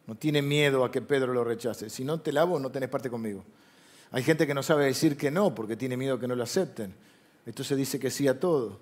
[0.06, 1.90] No tiene miedo a que Pedro lo rechace.
[1.90, 3.42] Si no te lavo, no tenés parte conmigo.
[4.12, 6.94] Hay gente que no sabe decir que no porque tiene miedo que no lo acepten.
[7.44, 8.78] Entonces dice que sí a todo.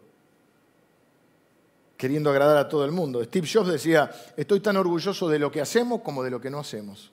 [1.97, 3.25] Queriendo agradar a todo el mundo.
[3.25, 6.59] Steve Jobs decía, estoy tan orgulloso de lo que hacemos como de lo que no
[6.59, 7.11] hacemos.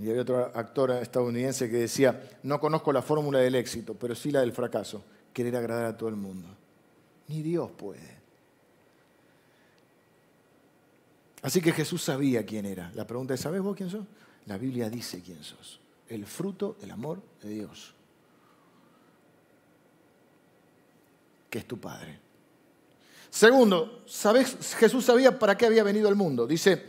[0.00, 4.30] Y había otro actor estadounidense que decía, no conozco la fórmula del éxito, pero sí
[4.30, 6.48] la del fracaso, querer agradar a todo el mundo.
[7.28, 8.18] Ni Dios puede.
[11.42, 12.90] Así que Jesús sabía quién era.
[12.94, 14.06] La pregunta es, ¿sabes vos quién sos?
[14.46, 15.80] La Biblia dice quién sos.
[16.08, 17.94] El fruto del amor de Dios.
[21.50, 22.18] Que es tu Padre.
[23.28, 24.56] Segundo, ¿sabes?
[24.76, 26.46] Jesús sabía para qué había venido al mundo.
[26.46, 26.86] Dice,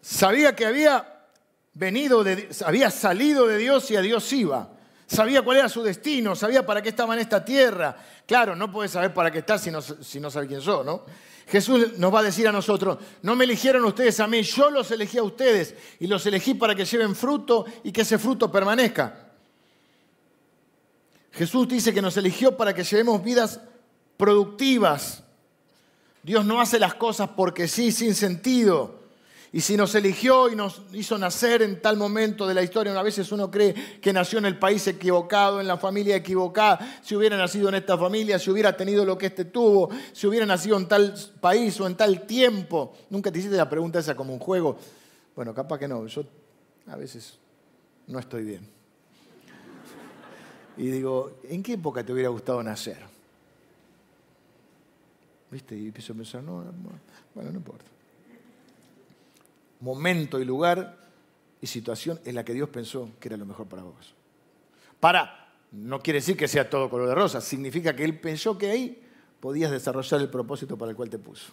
[0.00, 1.13] sabía que había
[1.74, 4.70] venido, de, había salido de Dios y a Dios iba.
[5.06, 7.96] Sabía cuál era su destino, sabía para qué estaba en esta tierra.
[8.26, 11.04] Claro, no puedes saber para qué estás si no, si no sabes quién sos, ¿no?
[11.46, 14.90] Jesús nos va a decir a nosotros, no me eligieron ustedes a mí, yo los
[14.90, 19.28] elegí a ustedes y los elegí para que lleven fruto y que ese fruto permanezca.
[21.32, 23.60] Jesús dice que nos eligió para que llevemos vidas
[24.16, 25.22] productivas.
[26.22, 29.03] Dios no hace las cosas porque sí, sin sentido.
[29.54, 33.02] Y si nos eligió y nos hizo nacer en tal momento de la historia, a
[33.04, 37.36] veces uno cree que nació en el país equivocado, en la familia equivocada, si hubiera
[37.36, 40.88] nacido en esta familia, si hubiera tenido lo que éste tuvo, si hubiera nacido en
[40.88, 42.94] tal país o en tal tiempo.
[43.10, 44.76] Nunca te hiciste la pregunta esa como un juego.
[45.36, 46.24] Bueno, capaz que no, yo
[46.88, 47.38] a veces
[48.08, 48.68] no estoy bien.
[50.76, 52.98] Y digo, ¿en qué época te hubiera gustado nacer?
[55.48, 55.78] ¿Viste?
[55.78, 56.72] Y empiezo a pensar, no, no
[57.32, 57.93] bueno, no importa
[59.84, 60.96] momento y lugar
[61.60, 64.14] y situación en la que Dios pensó que era lo mejor para vos.
[64.98, 68.70] Para, no quiere decir que sea todo color de rosa, significa que Él pensó que
[68.70, 69.02] ahí
[69.40, 71.52] podías desarrollar el propósito para el cual te puso.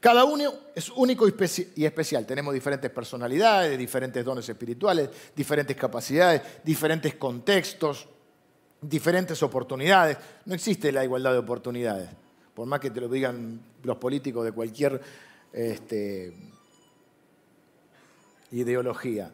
[0.00, 2.24] Cada uno es único y especial.
[2.24, 8.06] Tenemos diferentes personalidades, diferentes dones espirituales, diferentes capacidades, diferentes contextos,
[8.80, 10.18] diferentes oportunidades.
[10.44, 12.10] No existe la igualdad de oportunidades.
[12.54, 15.00] Por más que te lo digan los políticos de cualquier
[15.52, 16.32] este,
[18.50, 19.32] ideología.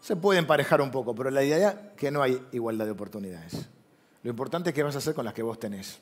[0.00, 3.66] Se puede emparejar un poco, pero la idea es que no hay igualdad de oportunidades.
[4.22, 5.98] Lo importante es qué vas a hacer con las que vos tenés.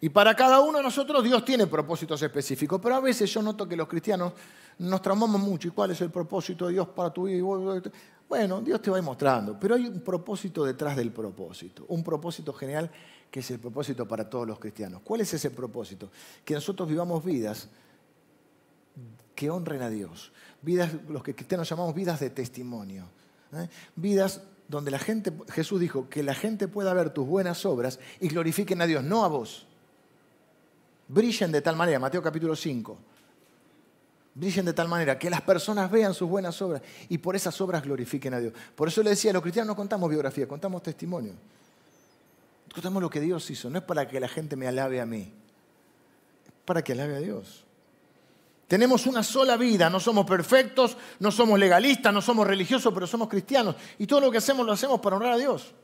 [0.00, 3.68] Y para cada uno de nosotros Dios tiene propósitos específicos, pero a veces yo noto
[3.68, 4.32] que los cristianos
[4.78, 5.68] nos traumamos mucho.
[5.68, 7.44] ¿Y cuál es el propósito de Dios para tu vida?
[8.28, 12.90] Bueno, Dios te va mostrando, pero hay un propósito detrás del propósito, un propósito general
[13.30, 15.02] que es el propósito para todos los cristianos.
[15.04, 16.10] ¿Cuál es ese propósito?
[16.44, 17.68] Que nosotros vivamos vidas
[19.34, 20.32] que honren a Dios.
[20.62, 23.06] Vidas, los que cristianos llamamos vidas de testimonio.
[23.52, 23.68] ¿eh?
[23.96, 28.28] Vidas donde la gente, Jesús dijo, que la gente pueda ver tus buenas obras y
[28.28, 29.66] glorifiquen a Dios, no a vos.
[31.08, 32.98] Brillen de tal manera, Mateo capítulo 5.
[34.34, 37.82] Brillen de tal manera que las personas vean sus buenas obras y por esas obras
[37.82, 38.54] glorifiquen a Dios.
[38.74, 41.34] Por eso le decía, los cristianos no contamos biografía, contamos testimonio.
[42.72, 43.68] Contamos lo que Dios hizo.
[43.68, 45.32] No es para que la gente me alabe a mí,
[46.46, 47.66] es para que alabe a Dios.
[48.72, 53.28] Tenemos una sola vida, no somos perfectos, no somos legalistas, no somos religiosos, pero somos
[53.28, 53.76] cristianos.
[53.98, 55.74] Y todo lo que hacemos lo hacemos para honrar a Dios.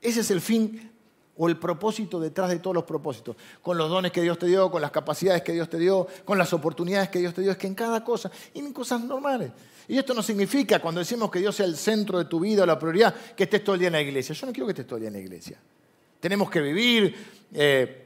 [0.00, 0.92] Ese es el fin
[1.36, 3.34] o el propósito detrás de todos los propósitos.
[3.62, 6.38] Con los dones que Dios te dio, con las capacidades que Dios te dio, con
[6.38, 9.50] las oportunidades que Dios te dio, es que en cada cosa, y en cosas normales.
[9.88, 12.66] Y esto no significa, cuando decimos que Dios sea el centro de tu vida o
[12.66, 14.36] la prioridad, que estés todo el día en la iglesia.
[14.36, 15.58] Yo no quiero que estés todo el día en la iglesia.
[16.20, 17.16] Tenemos que vivir.
[17.52, 18.04] Eh,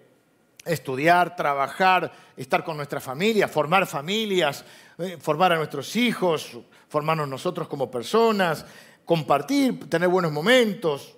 [0.64, 4.64] estudiar, trabajar, estar con nuestra familia, formar familias,
[4.98, 8.64] eh, formar a nuestros hijos, formarnos nosotros como personas,
[9.04, 11.16] compartir, tener buenos momentos,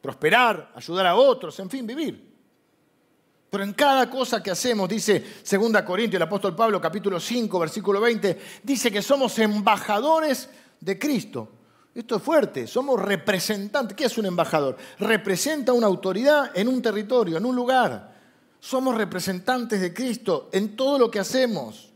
[0.00, 2.30] prosperar, ayudar a otros, en fin, vivir.
[3.50, 8.00] Pero en cada cosa que hacemos, dice 2 Corintios, el apóstol Pablo, capítulo 5, versículo
[8.00, 10.48] 20, dice que somos embajadores
[10.80, 11.48] de Cristo.
[12.00, 13.94] Esto es fuerte, somos representantes.
[13.94, 14.74] ¿Qué es un embajador?
[14.98, 18.16] Representa una autoridad en un territorio, en un lugar.
[18.58, 21.90] Somos representantes de Cristo en todo lo que hacemos.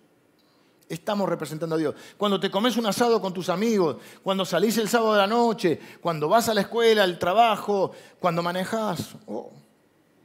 [0.90, 1.94] Estamos representando a Dios.
[2.18, 5.80] Cuando te comes un asado con tus amigos, cuando salís el sábado de la noche,
[6.02, 9.52] cuando vas a la escuela, al trabajo, cuando manejas, oh,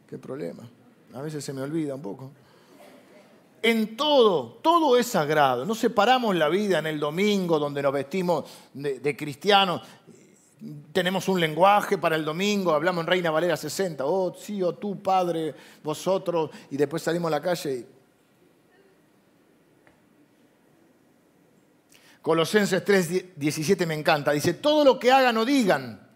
[0.09, 0.69] qué problema.
[1.13, 2.31] A veces se me olvida un poco.
[3.61, 5.65] En todo, todo es sagrado.
[5.65, 9.81] No separamos la vida en el domingo donde nos vestimos de, cristianos.
[10.91, 15.01] Tenemos un lenguaje para el domingo, hablamos en Reina Valera 60, oh sí, oh tú,
[15.01, 17.73] Padre, vosotros, y después salimos a la calle.
[17.73, 17.85] Y...
[22.21, 24.31] Colosenses 3, 17 me encanta.
[24.31, 26.07] Dice, todo lo que hagan o digan,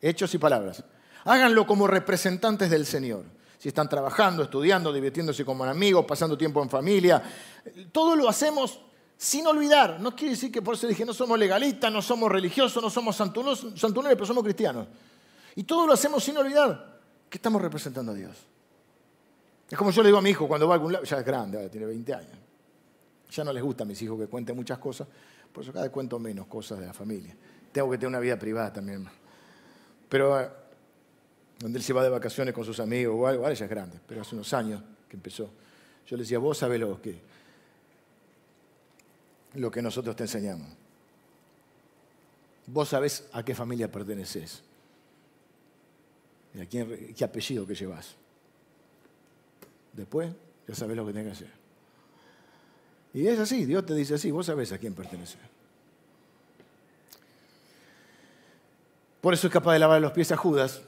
[0.00, 0.82] hechos y palabras,
[1.24, 6.68] háganlo como representantes del Señor si están trabajando, estudiando, divirtiéndose con amigos, pasando tiempo en
[6.68, 7.22] familia.
[7.92, 8.80] Todo lo hacemos
[9.16, 9.98] sin olvidar.
[10.00, 13.16] No quiere decir que por eso dije, no somos legalistas, no somos religiosos, no somos
[13.16, 14.86] santunos, pero somos cristianos.
[15.54, 18.36] Y todo lo hacemos sin olvidar que estamos representando a Dios.
[19.68, 21.24] Es como yo le digo a mi hijo cuando va a algún lado, ya es
[21.24, 22.38] grande, tiene 20 años.
[23.30, 25.08] Ya no les gusta a mis hijos que cuenten muchas cosas,
[25.52, 27.34] por eso cada vez cuento menos cosas de la familia.
[27.72, 29.08] Tengo que tener una vida privada también.
[30.08, 30.65] Pero
[31.58, 34.20] donde él se va de vacaciones con sus amigos o algo, ahora es grande, pero
[34.20, 35.50] hace unos años que empezó.
[36.06, 37.18] Yo le decía, vos sabés lo que,
[39.54, 40.68] lo que nosotros te enseñamos.
[42.66, 44.62] Vos sabés a qué familia perteneces
[46.54, 48.14] y a quién, qué apellido que llevas.
[49.92, 50.32] Después
[50.68, 51.56] ya sabés lo que tenés que hacer.
[53.14, 55.38] Y es así, Dios te dice así, vos sabés a quién perteneces.
[59.20, 60.82] Por eso es capaz de lavar los pies a Judas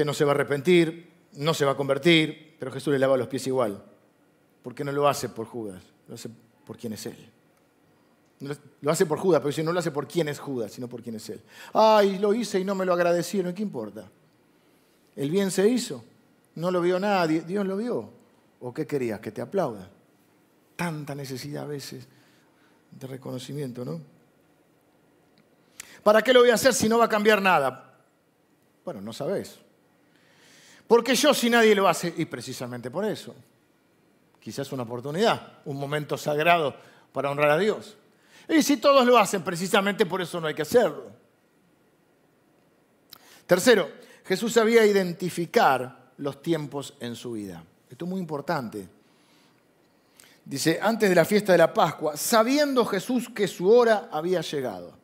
[0.00, 3.18] que no se va a arrepentir, no se va a convertir, pero Jesús le lava
[3.18, 3.84] los pies igual.
[4.62, 5.82] ¿Por qué no lo hace por Judas?
[6.08, 6.30] Lo hace
[6.64, 7.30] por quién es Él.
[8.80, 11.02] Lo hace por Judas, pero si no lo hace por quién es Judas, sino por
[11.02, 11.42] quién es Él.
[11.74, 14.08] Ay, lo hice y no me lo agradecieron, ¿qué importa?
[15.16, 16.02] El bien se hizo,
[16.54, 18.08] no lo vio nadie, Dios lo vio.
[18.60, 19.20] ¿O qué querías?
[19.20, 19.86] Que te aplauda.
[20.76, 22.08] Tanta necesidad a veces
[22.90, 24.00] de reconocimiento, ¿no?
[26.02, 27.98] ¿Para qué lo voy a hacer si no va a cambiar nada?
[28.82, 29.60] Bueno, no sabes.
[30.90, 33.32] Porque yo si nadie lo hace, y precisamente por eso,
[34.40, 36.74] quizás una oportunidad, un momento sagrado
[37.12, 37.96] para honrar a Dios.
[38.48, 41.12] Y si todos lo hacen, precisamente por eso no hay que hacerlo.
[43.46, 43.88] Tercero,
[44.24, 47.62] Jesús sabía identificar los tiempos en su vida.
[47.88, 48.88] Esto es muy importante.
[50.44, 54.98] Dice, antes de la fiesta de la Pascua, sabiendo Jesús que su hora había llegado.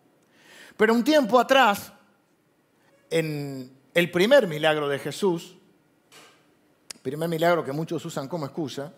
[0.77, 1.93] Pero un tiempo atrás,
[3.09, 5.57] en el primer milagro de Jesús,
[7.07, 8.93] Primer milagro que muchos usan como excusa,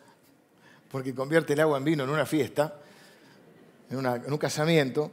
[0.90, 2.80] porque convierte el agua en vino en una fiesta,
[3.90, 5.10] en, un casamiento.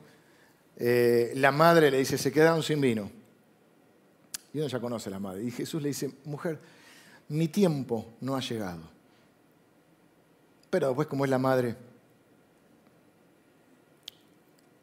[0.77, 3.11] Eh, la madre le dice, se quedaron sin vino.
[4.53, 5.43] Y uno ya conoce a la madre.
[5.43, 6.57] Y Jesús le dice, mujer,
[7.27, 8.83] mi tiempo no ha llegado.
[10.69, 11.75] Pero después, como es la madre,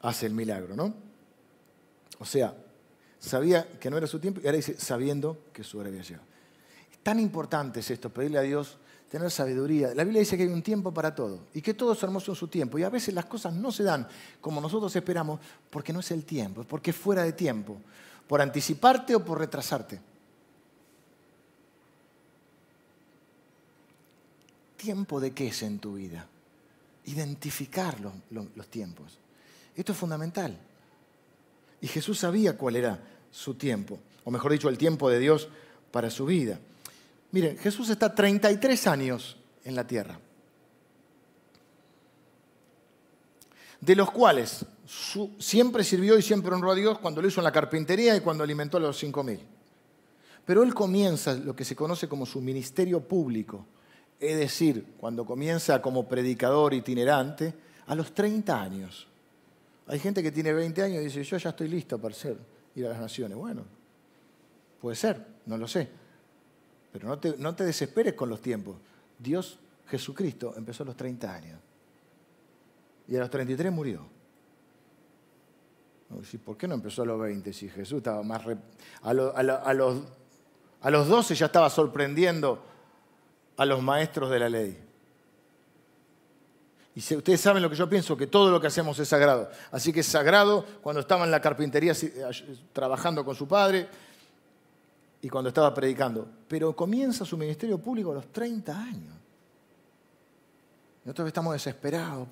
[0.02, 0.92] hace el milagro, ¿no?
[2.18, 2.54] O sea,
[3.18, 6.31] sabía que no era su tiempo y ahora dice, sabiendo que su hora había llegado.
[7.02, 8.78] Tan importante es esto, pedirle a Dios
[9.12, 9.94] tener sabiduría.
[9.94, 12.36] La Biblia dice que hay un tiempo para todo y que todo es hermoso en
[12.36, 12.78] su tiempo.
[12.78, 14.08] Y a veces las cosas no se dan
[14.40, 15.38] como nosotros esperamos
[15.68, 17.76] porque no es el tiempo, porque es fuera de tiempo,
[18.26, 20.00] por anticiparte o por retrasarte.
[24.78, 26.26] ¿Tiempo de qué es en tu vida?
[27.04, 28.14] Identificar los,
[28.56, 29.18] los tiempos.
[29.76, 30.58] Esto es fundamental.
[31.82, 32.98] Y Jesús sabía cuál era
[33.30, 35.50] su tiempo, o mejor dicho, el tiempo de Dios
[35.90, 36.58] para su vida.
[37.32, 40.18] Miren, Jesús está 33 años en la tierra,
[43.80, 44.66] de los cuales
[45.38, 48.44] siempre sirvió y siempre honró a Dios cuando lo hizo en la carpintería y cuando
[48.44, 49.40] alimentó a los 5.000.
[50.44, 53.64] Pero él comienza lo que se conoce como su ministerio público,
[54.20, 57.54] es decir, cuando comienza como predicador itinerante,
[57.86, 59.08] a los 30 años.
[59.86, 62.36] Hay gente que tiene 20 años y dice, yo ya estoy listo para ser,
[62.74, 63.36] ir a las naciones.
[63.36, 63.64] Bueno,
[64.80, 66.01] puede ser, no lo sé.
[66.92, 68.76] Pero no te, no te desesperes con los tiempos.
[69.18, 71.60] Dios, Jesucristo, empezó a los 30 años.
[73.08, 74.06] Y a los 33 murió.
[76.44, 77.52] ¿Por qué no empezó a los 20?
[77.52, 78.42] Si Jesús estaba más...
[79.02, 82.62] A, los, a los 12 ya estaba sorprendiendo
[83.56, 84.78] a los maestros de la ley.
[86.94, 89.50] Y si ustedes saben lo que yo pienso, que todo lo que hacemos es sagrado.
[89.70, 91.94] Así que es sagrado cuando estaba en la carpintería
[92.72, 93.88] trabajando con su padre,
[95.22, 99.14] y cuando estaba predicando, pero comienza su ministerio público a los 30 años.
[101.04, 102.26] Nosotros estamos desesperados.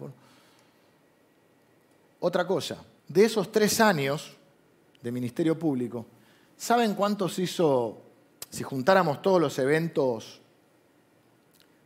[2.19, 4.37] Otra cosa, de esos tres años
[5.01, 6.05] de ministerio público,
[6.57, 8.03] ¿saben cuántos hizo,
[8.51, 10.41] si juntáramos todos los eventos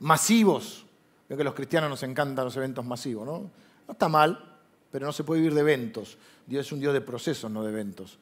[0.00, 0.86] masivos?
[1.28, 3.50] Veo que a los cristianos nos encantan los eventos masivos, ¿no?
[3.86, 4.59] No está mal,
[4.90, 6.16] pero no se puede vivir de eventos.
[6.46, 8.18] Dios es un Dios de procesos, no de eventos.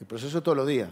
[0.00, 0.90] El proceso es todos los días.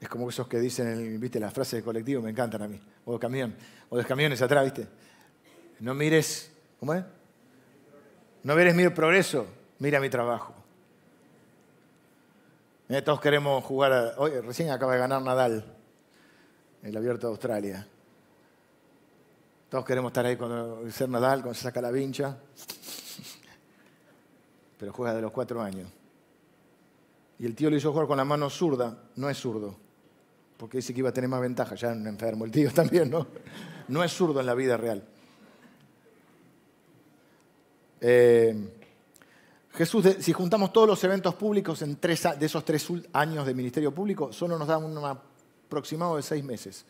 [0.00, 2.80] Es como esos que dicen, viste, las frases de colectivo me encantan a mí.
[3.04, 3.54] O de camión,
[3.88, 4.86] o de camiones atrás, viste.
[5.80, 7.04] No mires, ¿cómo es?
[8.44, 9.46] No mires mi progreso,
[9.78, 10.54] mira mi trabajo.
[13.04, 15.64] Todos queremos jugar, hoy recién acaba de ganar Nadal,
[16.82, 17.86] el abierto de Australia.
[19.68, 22.38] Todos queremos estar ahí cuando ser Nadal, cuando se saca la vincha.
[24.78, 25.90] Pero juega de los cuatro años.
[27.40, 29.87] Y el tío le hizo jugar con la mano zurda, no es zurdo
[30.58, 33.26] porque dice que iba a tener más ventaja, ya un enfermo el tío también, ¿no?
[33.86, 35.02] No es zurdo en la vida real.
[38.00, 38.74] Eh,
[39.72, 43.94] Jesús, si juntamos todos los eventos públicos en tres, de esos tres años de ministerio
[43.94, 46.84] público, solo nos da un aproximado de seis meses.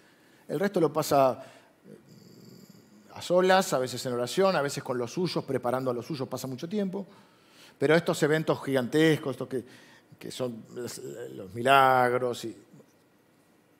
[0.48, 1.44] El resto lo pasa
[1.84, 1.98] eh,
[3.12, 6.26] a solas, a veces en oración, a veces con los suyos, preparando a los suyos
[6.26, 7.06] pasa mucho tiempo.
[7.78, 9.64] Pero estos eventos gigantescos, estos que,
[10.18, 10.64] que son
[11.34, 12.56] los milagros y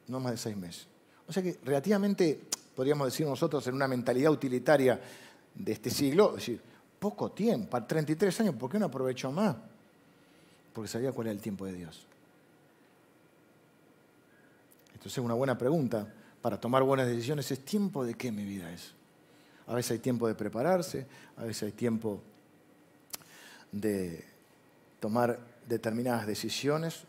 [0.08, 0.86] no más de seis meses.
[1.26, 2.40] O sea que relativamente,
[2.74, 5.00] podríamos decir nosotros, en una mentalidad utilitaria
[5.54, 6.60] de este siglo, decir,
[6.98, 9.56] poco tiempo, para 33 años, ¿por qué no aprovechó más?
[10.72, 12.06] Porque sabía cuál era el tiempo de Dios.
[14.94, 18.92] Entonces una buena pregunta para tomar buenas decisiones es tiempo de qué mi vida es.
[19.66, 21.06] A veces hay tiempo de prepararse,
[21.36, 22.20] a veces hay tiempo
[23.70, 24.24] de
[24.98, 25.38] tomar
[25.68, 27.02] determinadas decisiones,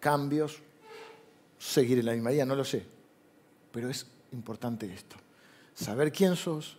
[0.00, 0.58] cambios,
[1.62, 2.84] seguir en la misma no lo sé.
[3.70, 5.16] Pero es importante esto.
[5.74, 6.76] Saber quién sos,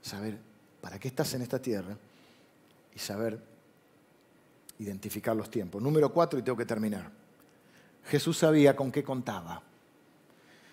[0.00, 0.38] saber
[0.80, 1.96] para qué estás en esta tierra
[2.94, 3.38] y saber
[4.78, 5.82] identificar los tiempos.
[5.82, 7.10] Número cuatro, y tengo que terminar.
[8.06, 9.62] Jesús sabía con qué contaba.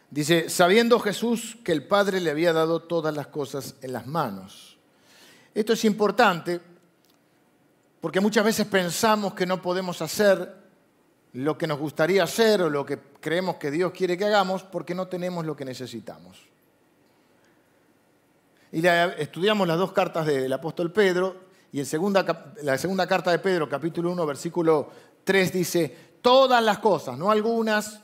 [0.09, 4.77] Dice, sabiendo Jesús que el Padre le había dado todas las cosas en las manos.
[5.53, 6.61] Esto es importante
[7.99, 10.66] porque muchas veces pensamos que no podemos hacer
[11.37, 14.95] lo que nos gustaría hacer o lo que creemos que Dios quiere que hagamos porque
[14.95, 16.41] no tenemos lo que necesitamos.
[18.71, 21.35] Y estudiamos las dos cartas del apóstol Pedro
[21.71, 22.25] y en segunda,
[22.63, 24.89] la segunda carta de Pedro, capítulo 1, versículo
[25.25, 28.01] 3 dice, todas las cosas, no algunas,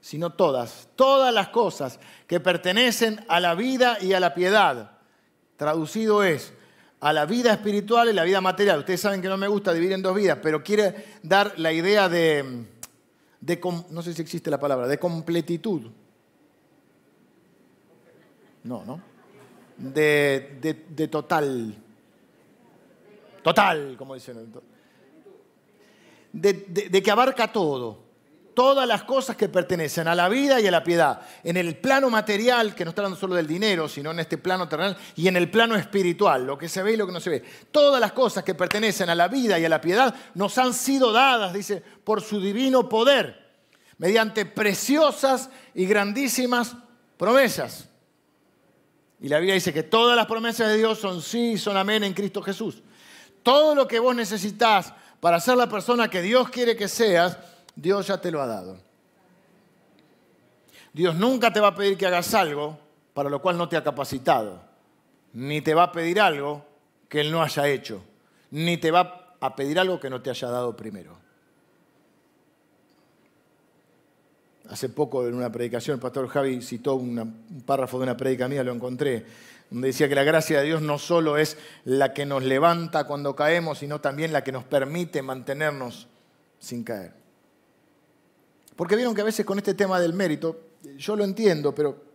[0.00, 4.92] sino todas, todas las cosas que pertenecen a la vida y a la piedad.
[5.58, 6.54] Traducido es,
[7.04, 8.78] a la vida espiritual y la vida material.
[8.78, 12.08] Ustedes saben que no me gusta dividir en dos vidas, pero quiere dar la idea
[12.08, 12.64] de,
[13.90, 15.82] no sé si existe la palabra, de completitud.
[18.62, 19.02] No, ¿no?
[19.76, 21.74] De, de total.
[23.42, 24.50] Total, como dicen.
[26.32, 28.03] de que abarca todo
[28.54, 32.08] todas las cosas que pertenecen a la vida y a la piedad, en el plano
[32.08, 35.36] material, que no está hablando solo del dinero, sino en este plano terrenal, y en
[35.36, 37.44] el plano espiritual, lo que se ve y lo que no se ve.
[37.70, 41.12] Todas las cosas que pertenecen a la vida y a la piedad nos han sido
[41.12, 43.44] dadas, dice, por su divino poder,
[43.98, 46.76] mediante preciosas y grandísimas
[47.16, 47.88] promesas.
[49.20, 52.04] Y la Biblia dice que todas las promesas de Dios son sí y son amén
[52.04, 52.82] en Cristo Jesús.
[53.42, 57.38] Todo lo que vos necesitas para ser la persona que Dios quiere que seas,
[57.76, 58.78] Dios ya te lo ha dado.
[60.92, 62.78] Dios nunca te va a pedir que hagas algo
[63.14, 64.60] para lo cual no te ha capacitado,
[65.32, 66.64] ni te va a pedir algo
[67.08, 68.02] que Él no haya hecho,
[68.50, 71.16] ni te va a pedir algo que no te haya dado primero.
[74.68, 78.64] Hace poco en una predicación el pastor Javi citó un párrafo de una predica mía,
[78.64, 79.26] lo encontré,
[79.70, 83.36] donde decía que la gracia de Dios no solo es la que nos levanta cuando
[83.36, 86.08] caemos, sino también la que nos permite mantenernos
[86.58, 87.23] sin caer.
[88.76, 90.60] Porque vieron que a veces con este tema del mérito,
[90.96, 92.14] yo lo entiendo, pero...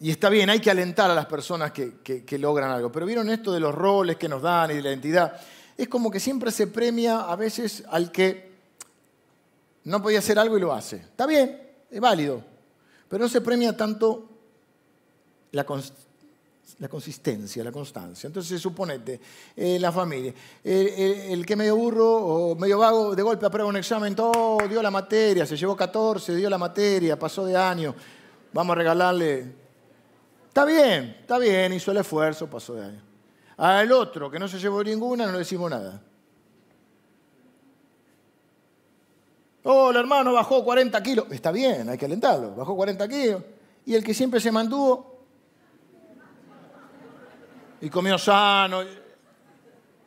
[0.00, 3.52] Y está bien, hay que alentar a las personas que, logran algo, pero vieron esto
[3.52, 5.40] de los roles que nos dan y de la identidad.
[5.76, 8.52] Es como que siempre se premia a veces al que
[9.84, 10.96] no podía hacer algo y lo hace.
[10.96, 12.42] Está bien, es válido,
[13.08, 14.28] pero no se premia tanto
[15.52, 15.64] la,
[16.78, 18.26] la consistencia, la constancia.
[18.26, 19.20] Entonces, suponete,
[19.56, 24.14] eh, la familia, el, que medio burro o medio vago, de golpe aprueba un examen,
[24.14, 27.94] todo, dio la materia, se llevó 14, dio la materia, pasó de año,
[28.52, 29.64] vamos a regalarle.
[30.48, 33.02] Está bien, está bien, hizo el esfuerzo, pasó de año.
[33.56, 36.02] Al otro que no se llevó ninguna no le decimos nada.
[39.62, 41.26] Oh, el hermano bajó 40 kilos.
[41.30, 42.54] Está bien, hay que alentarlo.
[42.54, 43.42] Bajó 40 kilos.
[43.86, 45.13] Y el que siempre se mantuvo
[47.84, 48.82] y comió sano.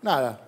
[0.02, 0.42] Nada.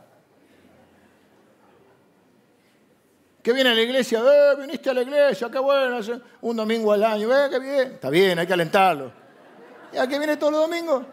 [3.43, 5.99] Que viene a la iglesia, eh, viniste a la iglesia, qué bueno,
[6.41, 7.91] un domingo al año, eh, qué bien.
[7.93, 9.11] Está bien, hay que alentarlo.
[9.93, 11.05] ¿Y a qué viene todos los domingos?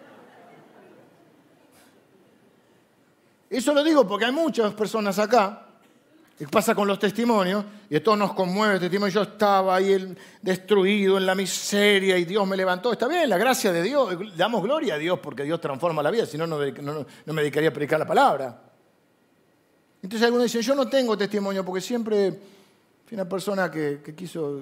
[3.51, 5.66] Eso lo digo porque hay muchas personas acá
[6.39, 7.65] ¿Qué pasa con los testimonios?
[7.89, 9.15] Y esto nos conmueve testimonio.
[9.15, 12.93] Yo estaba ahí destruido en la miseria y Dios me levantó.
[12.93, 14.37] Está bien, la gracia de Dios.
[14.37, 17.73] Damos gloria a Dios porque Dios transforma la vida, si no, no, me dedicaría a
[17.73, 18.63] predicar la palabra.
[20.03, 22.39] Entonces algunos dicen, yo no tengo testimonio porque siempre
[23.07, 24.61] fui una persona que, que quiso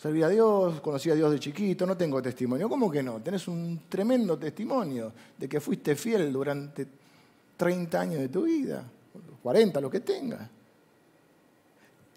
[0.00, 2.66] servir a Dios, conocí a Dios de chiquito, no tengo testimonio.
[2.66, 3.20] ¿Cómo que no?
[3.20, 6.86] Tenés un tremendo testimonio de que fuiste fiel durante
[7.58, 8.82] 30 años de tu vida,
[9.42, 10.57] 40, lo que tengas.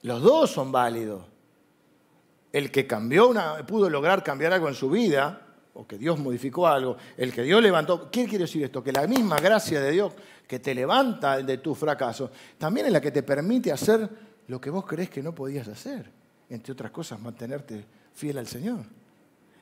[0.04, 1.24] Los dos son válidos.
[2.52, 6.68] El que cambió una, pudo lograr cambiar algo en su vida, o que Dios modificó
[6.68, 8.10] algo, el que Dios levantó.
[8.12, 8.84] ¿Qué quiere decir esto?
[8.84, 10.14] Que la misma gracia de Dios
[10.48, 14.10] que te levanta de tu fracaso, también es la que te permite hacer
[14.48, 16.12] lo que vos crees que no podías hacer.
[16.50, 18.82] Entre otras cosas, mantenerte fiel al Señor.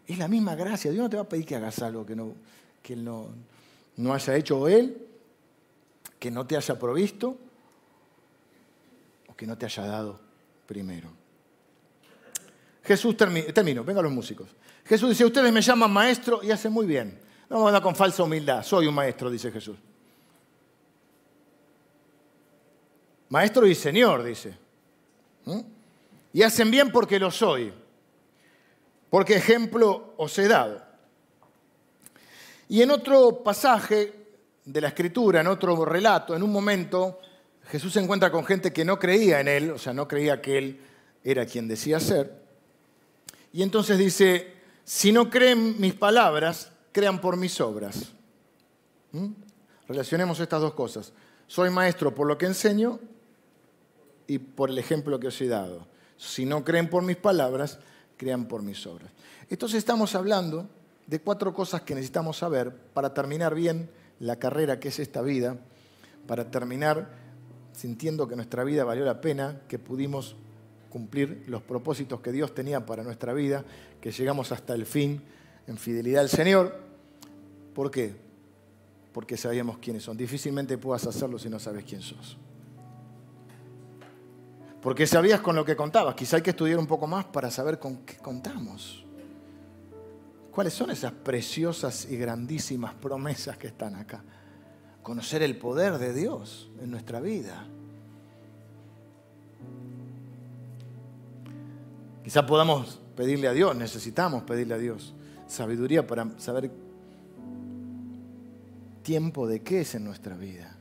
[0.07, 0.89] Es la misma gracia.
[0.89, 2.33] Dios no te va a pedir que hagas algo que, no,
[2.81, 3.27] que Él no,
[3.97, 5.05] no haya hecho Él,
[6.17, 7.37] que no te haya provisto
[9.27, 10.28] o que no te haya dado
[10.69, 11.09] primero.
[12.83, 14.49] Jesús termino, vengan los músicos.
[14.85, 17.19] Jesús dice, ustedes me llaman maestro y hacen muy bien.
[17.49, 19.77] No andar con falsa humildad, soy un maestro, dice Jesús.
[23.29, 24.55] Maestro y Señor, dice.
[25.45, 25.59] ¿Mm?
[26.33, 27.73] Y hacen bien porque lo soy,
[29.09, 30.83] porque ejemplo os he dado.
[32.67, 34.13] Y en otro pasaje
[34.65, 37.21] de la Escritura, en otro relato, en un momento,
[37.69, 40.57] Jesús se encuentra con gente que no creía en Él, o sea, no creía que
[40.57, 40.79] Él
[41.23, 42.41] era quien decía ser.
[43.53, 44.53] Y entonces dice,
[44.83, 48.11] si no creen mis palabras, crean por mis obras.
[49.11, 49.27] ¿Mm?
[49.87, 51.13] Relacionemos estas dos cosas.
[51.45, 52.99] Soy maestro por lo que enseño
[54.25, 55.87] y por el ejemplo que os he dado.
[56.17, 57.79] Si no creen por mis palabras,
[58.17, 59.11] crean por mis obras.
[59.49, 60.67] Entonces estamos hablando
[61.05, 63.89] de cuatro cosas que necesitamos saber para terminar bien
[64.19, 65.57] la carrera que es esta vida,
[66.27, 67.28] para terminar
[67.79, 70.35] sintiendo que nuestra vida valió la pena, que pudimos
[70.89, 73.63] cumplir los propósitos que Dios tenía para nuestra vida,
[74.01, 75.21] que llegamos hasta el fin
[75.65, 76.77] en fidelidad al Señor.
[77.73, 78.17] ¿Por qué?
[79.13, 80.17] Porque sabíamos quiénes son.
[80.17, 82.37] Difícilmente puedas hacerlo si no sabes quién sos.
[84.81, 86.15] Porque sabías con lo que contabas.
[86.15, 89.05] Quizá hay que estudiar un poco más para saber con qué contamos.
[90.51, 94.21] ¿Cuáles son esas preciosas y grandísimas promesas que están acá?
[95.03, 97.65] Conocer el poder de Dios en nuestra vida.
[102.23, 105.13] Quizá podamos pedirle a Dios, necesitamos pedirle a Dios
[105.49, 106.71] sabiduría para saber
[109.01, 110.75] tiempo de qué es en nuestra vida.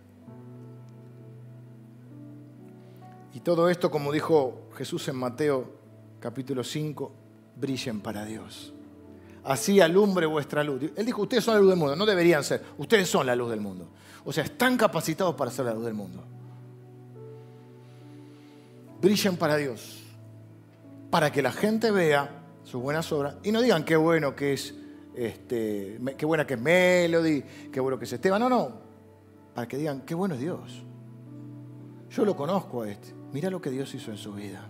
[3.33, 5.73] Y todo esto, como dijo Jesús en Mateo
[6.21, 7.13] capítulo 5,
[7.57, 8.73] brillen para Dios.
[9.45, 10.83] Así alumbre vuestra luz.
[10.95, 13.51] Él dijo, ustedes son la luz del mundo, no deberían ser, ustedes son la luz
[13.51, 13.89] del mundo.
[14.29, 16.23] O sea, están capacitados para ser la luz del mundo.
[19.01, 20.03] Brillen para Dios,
[21.09, 24.75] para que la gente vea sus buenas obras y no digan qué bueno que es,
[25.15, 28.39] este, qué buena que es Melody, qué bueno que es Esteban.
[28.39, 28.73] No, no,
[29.55, 30.83] para que digan qué bueno es Dios.
[32.11, 33.15] Yo lo conozco a este.
[33.33, 34.63] Mira lo que Dios hizo en su vida.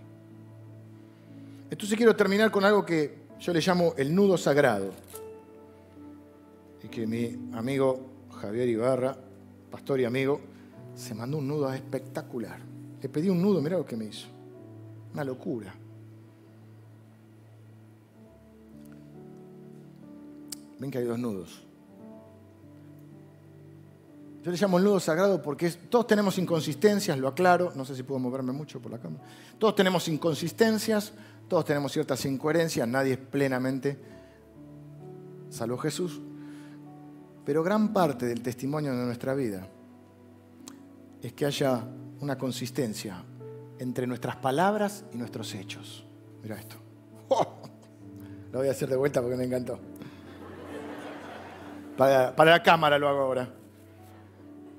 [1.68, 4.92] Entonces quiero terminar con algo que yo le llamo el nudo sagrado.
[6.80, 7.98] Y que mi amigo
[8.40, 9.16] Javier Ibarra
[9.70, 10.40] pastor y amigo,
[10.94, 12.58] se mandó un nudo espectacular.
[13.00, 14.26] Le pedí un nudo, mira lo que me hizo.
[15.12, 15.74] Una locura.
[20.78, 21.62] Ven que hay dos nudos.
[24.42, 28.02] Yo le llamo el nudo sagrado porque todos tenemos inconsistencias, lo aclaro, no sé si
[28.02, 29.24] puedo moverme mucho por la cámara.
[29.58, 31.12] Todos tenemos inconsistencias,
[31.48, 33.98] todos tenemos ciertas incoherencias, nadie es plenamente,
[35.50, 36.20] salvo Jesús,
[37.48, 39.66] pero gran parte del testimonio de nuestra vida
[41.22, 41.82] es que haya
[42.20, 43.24] una consistencia
[43.78, 46.04] entre nuestras palabras y nuestros hechos.
[46.42, 46.76] Mira esto.
[48.52, 49.80] Lo voy a hacer de vuelta porque me encantó.
[51.96, 53.48] Para, la cámara lo hago ahora.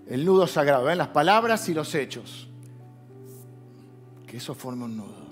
[0.05, 0.99] El nudo sagrado, ¿ven?
[0.99, 2.51] Las palabras y los hechos.
[4.27, 5.27] Que eso forma un nudo.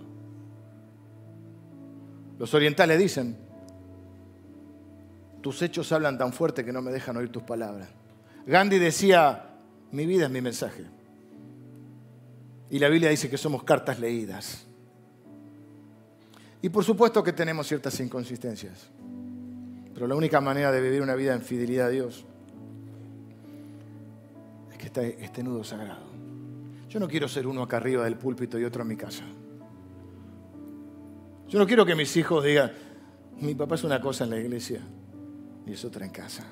[2.40, 3.47] Los orientales dicen,
[5.48, 7.88] tus hechos hablan tan fuerte que no me dejan oír tus palabras.
[8.46, 9.46] Gandhi decía,
[9.94, 10.84] mi vida es mi mensaje.
[12.70, 14.68] Y la Biblia dice que somos cartas leídas.
[16.62, 18.90] Y por supuesto que tenemos ciertas inconsistencias.
[19.94, 22.26] Pero la única manera de vivir una vida en fidelidad a Dios
[24.70, 26.08] es que esté este nudo sagrado.
[26.90, 29.24] Yo no quiero ser uno acá arriba del púlpito y otro en mi casa.
[31.48, 32.70] Yo no quiero que mis hijos digan,
[33.40, 34.82] mi papá es una cosa en la iglesia
[35.68, 36.44] y es otra en casa.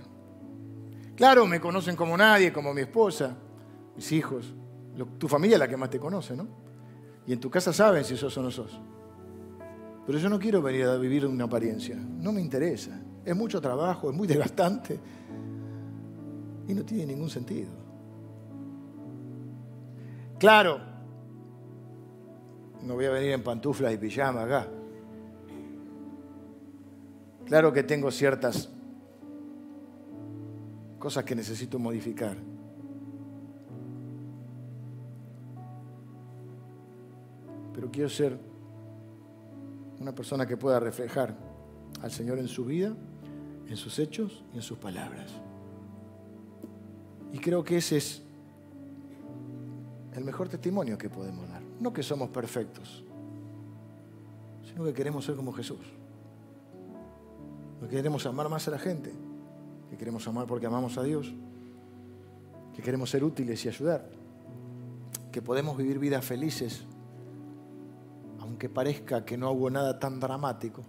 [1.15, 3.35] Claro, me conocen como nadie, como mi esposa,
[3.95, 4.53] mis hijos.
[5.17, 6.47] Tu familia es la que más te conoce, ¿no?
[7.25, 8.79] Y en tu casa saben si sos o no sos.
[10.05, 11.95] Pero yo no quiero venir a vivir una apariencia.
[11.95, 12.99] No me interesa.
[13.23, 14.99] Es mucho trabajo, es muy desgastante.
[16.67, 17.69] Y no tiene ningún sentido.
[20.37, 20.79] Claro,
[22.83, 24.67] no voy a venir en pantuflas y pijama acá.
[27.45, 28.74] Claro que tengo ciertas
[30.99, 32.37] cosas que necesito modificar.
[37.73, 38.39] Pero quiero ser
[39.99, 41.35] una persona que pueda reflejar
[42.01, 42.95] al Señor en su vida,
[43.67, 45.31] en sus hechos y en sus palabras.
[47.33, 48.21] Y creo que ese es
[50.13, 51.61] el mejor testimonio que podemos dar.
[51.79, 53.03] No que somos perfectos,
[54.69, 55.85] sino que queremos ser como Jesús.
[57.81, 59.11] Que queremos amar más a la gente,
[59.89, 61.33] que queremos amar porque amamos a Dios,
[62.75, 64.09] que queremos ser útiles y ayudar,
[65.31, 66.85] que podemos vivir vidas felices,
[68.39, 70.83] aunque parezca que no hubo nada tan dramático,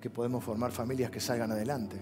[0.00, 1.96] que podemos formar familias que salgan adelante.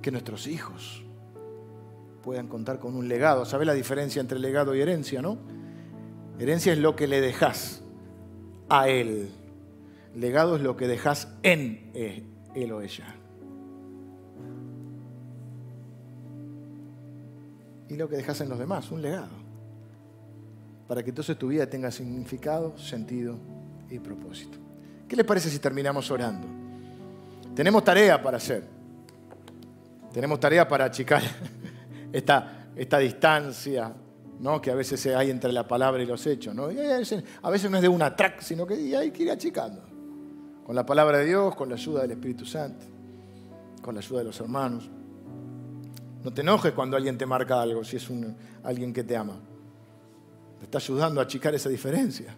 [0.00, 1.04] Que nuestros hijos
[2.22, 3.44] puedan contar con un legado.
[3.44, 5.38] ¿Sabe la diferencia entre legado y herencia, no?
[6.38, 7.82] Herencia es lo que le dejas
[8.68, 9.30] a él.
[10.14, 13.14] Legado es lo que dejas en él o ella.
[17.88, 19.42] Y lo que dejas en los demás, un legado.
[20.88, 23.36] Para que entonces tu vida tenga significado, sentido
[23.90, 24.58] y propósito.
[25.08, 26.46] ¿Qué les parece si terminamos orando?
[27.54, 28.64] Tenemos tarea para hacer.
[30.12, 31.22] Tenemos tarea para achicar
[32.12, 33.94] esta, esta distancia
[34.40, 34.60] ¿no?
[34.60, 36.54] que a veces hay entre la palabra y los hechos.
[36.54, 36.64] ¿no?
[36.64, 36.68] a,
[37.50, 39.91] veces, no es de una track, sino que hay que ir achicando.
[40.64, 42.86] Con la palabra de Dios, con la ayuda del Espíritu Santo,
[43.82, 44.88] con la ayuda de los hermanos.
[46.22, 48.08] No te enojes cuando alguien te marca algo, si es
[48.62, 49.38] alguien que te ama.
[50.58, 52.36] Te está ayudando a achicar esa diferencia.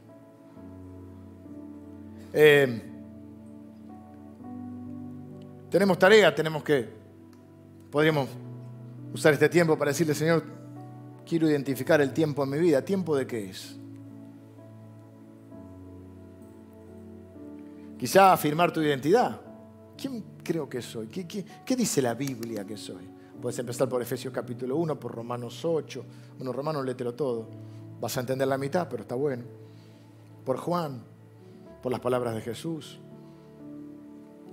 [2.33, 2.83] Eh,
[5.71, 6.89] tenemos tarea, tenemos que,
[7.91, 8.29] podríamos
[9.13, 10.43] usar este tiempo para decirle, Señor,
[11.27, 12.85] quiero identificar el tiempo en mi vida.
[12.85, 13.77] ¿Tiempo de qué es?
[17.99, 19.41] Quizá afirmar tu identidad.
[19.97, 21.07] ¿Quién creo que soy?
[21.07, 23.09] ¿Qué, dice la Biblia que soy?
[23.41, 26.05] Puedes empezar por Efesios capítulo 1, por Romanos 8.
[26.37, 27.49] Bueno, Romanos lételo todo.
[28.01, 29.45] Vas a entender la mitad, pero está bueno.
[30.45, 31.03] Por Juan,
[31.83, 32.99] por las palabras de Jesús,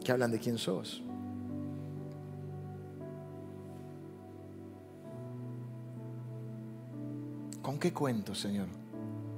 [0.03, 1.01] que hablan de quién sos.
[7.61, 8.67] ¿Con qué cuento, Señor?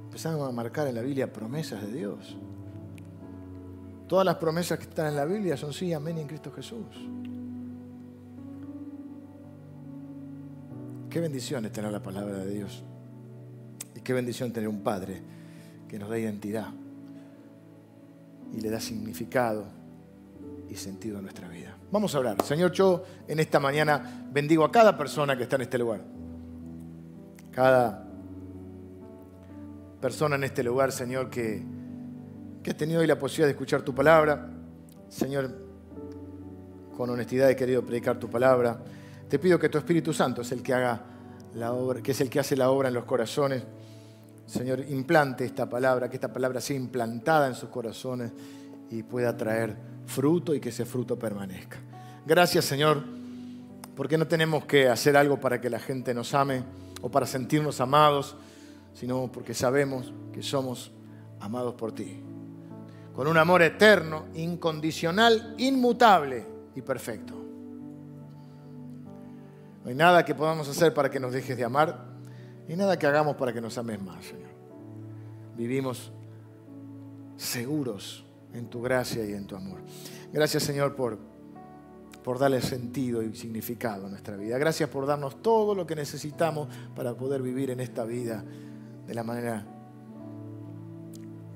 [0.06, 2.36] Empezamos a marcar en la Biblia promesas de Dios.
[4.06, 6.86] Todas las promesas que están en la Biblia son sí, amén en Cristo Jesús.
[11.08, 12.82] Qué bendición es tener la palabra de Dios.
[13.94, 15.22] Y qué bendición tener un Padre
[15.88, 16.68] que nos da identidad
[18.52, 19.64] y le da significado
[20.68, 21.76] y sentido a nuestra vida.
[21.90, 22.42] Vamos a hablar.
[22.42, 26.02] Señor, yo en esta mañana bendigo a cada persona que está en este lugar.
[27.52, 28.06] Cada
[30.00, 31.62] persona en este lugar, Señor, que,
[32.64, 34.48] que has tenido hoy la posibilidad de escuchar tu palabra.
[35.10, 35.54] Señor,
[36.96, 38.82] con honestidad he querido predicar tu palabra.
[39.28, 41.02] Te pido que tu Espíritu Santo es el que haga
[41.56, 43.62] la obra, que es el que hace la obra en los corazones.
[44.46, 48.32] Señor, implante esta palabra, que esta palabra sea implantada en sus corazones
[48.90, 51.76] y pueda traer fruto y que ese fruto permanezca.
[52.24, 53.04] Gracias, Señor,
[53.94, 56.64] porque no tenemos que hacer algo para que la gente nos ame
[57.02, 58.36] o para sentirnos amados,
[58.94, 60.92] sino porque sabemos que somos
[61.40, 62.22] amados por ti.
[63.14, 66.44] Con un amor eterno, incondicional, inmutable
[66.74, 67.34] y perfecto.
[69.84, 72.06] No hay nada que podamos hacer para que nos dejes de amar,
[72.66, 74.50] ni nada que hagamos para que nos ames más, Señor.
[75.56, 76.10] Vivimos
[77.36, 79.80] seguros en tu gracia y en tu amor.
[80.32, 81.18] Gracias, Señor, por,
[82.24, 84.56] por darle sentido y significado a nuestra vida.
[84.58, 88.42] Gracias por darnos todo lo que necesitamos para poder vivir en esta vida
[89.06, 89.66] de la manera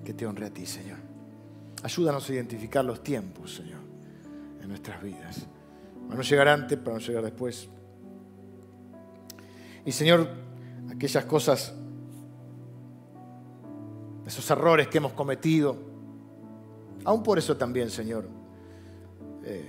[0.05, 1.08] que te honre a ti, Señor.
[1.83, 3.81] Ayúdanos a identificar los tiempos, Señor.
[4.61, 5.47] en nuestras vidas.
[6.07, 7.69] Para no llegar antes, para no llegar después.
[9.85, 10.29] Y Señor,
[10.91, 11.75] aquellas cosas,
[14.27, 15.77] esos errores que hemos cometido,
[17.05, 18.29] aún por eso también, Señor,
[19.45, 19.69] eh,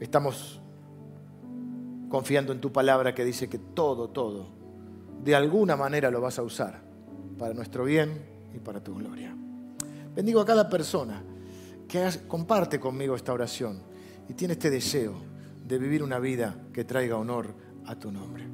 [0.00, 0.60] estamos
[2.08, 4.46] confiando en tu palabra que dice que todo, todo,
[5.22, 6.82] de alguna manera lo vas a usar
[7.38, 9.35] para nuestro bien y para tu gloria.
[10.16, 11.22] Bendigo a cada persona
[11.86, 13.82] que comparte conmigo esta oración
[14.30, 15.14] y tiene este deseo
[15.62, 17.54] de vivir una vida que traiga honor
[17.84, 18.44] a tu nombre.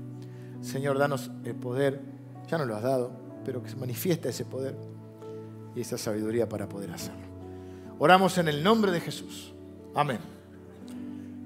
[0.60, 2.00] Señor, danos el poder,
[2.50, 3.12] ya nos lo has dado,
[3.44, 4.74] pero que se manifieste ese poder
[5.76, 7.26] y esa sabiduría para poder hacerlo.
[8.00, 9.54] Oramos en el nombre de Jesús.
[9.94, 10.18] Amén.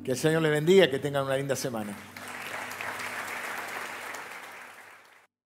[0.03, 1.95] Que el Señor le bendiga, que tengan una linda semana.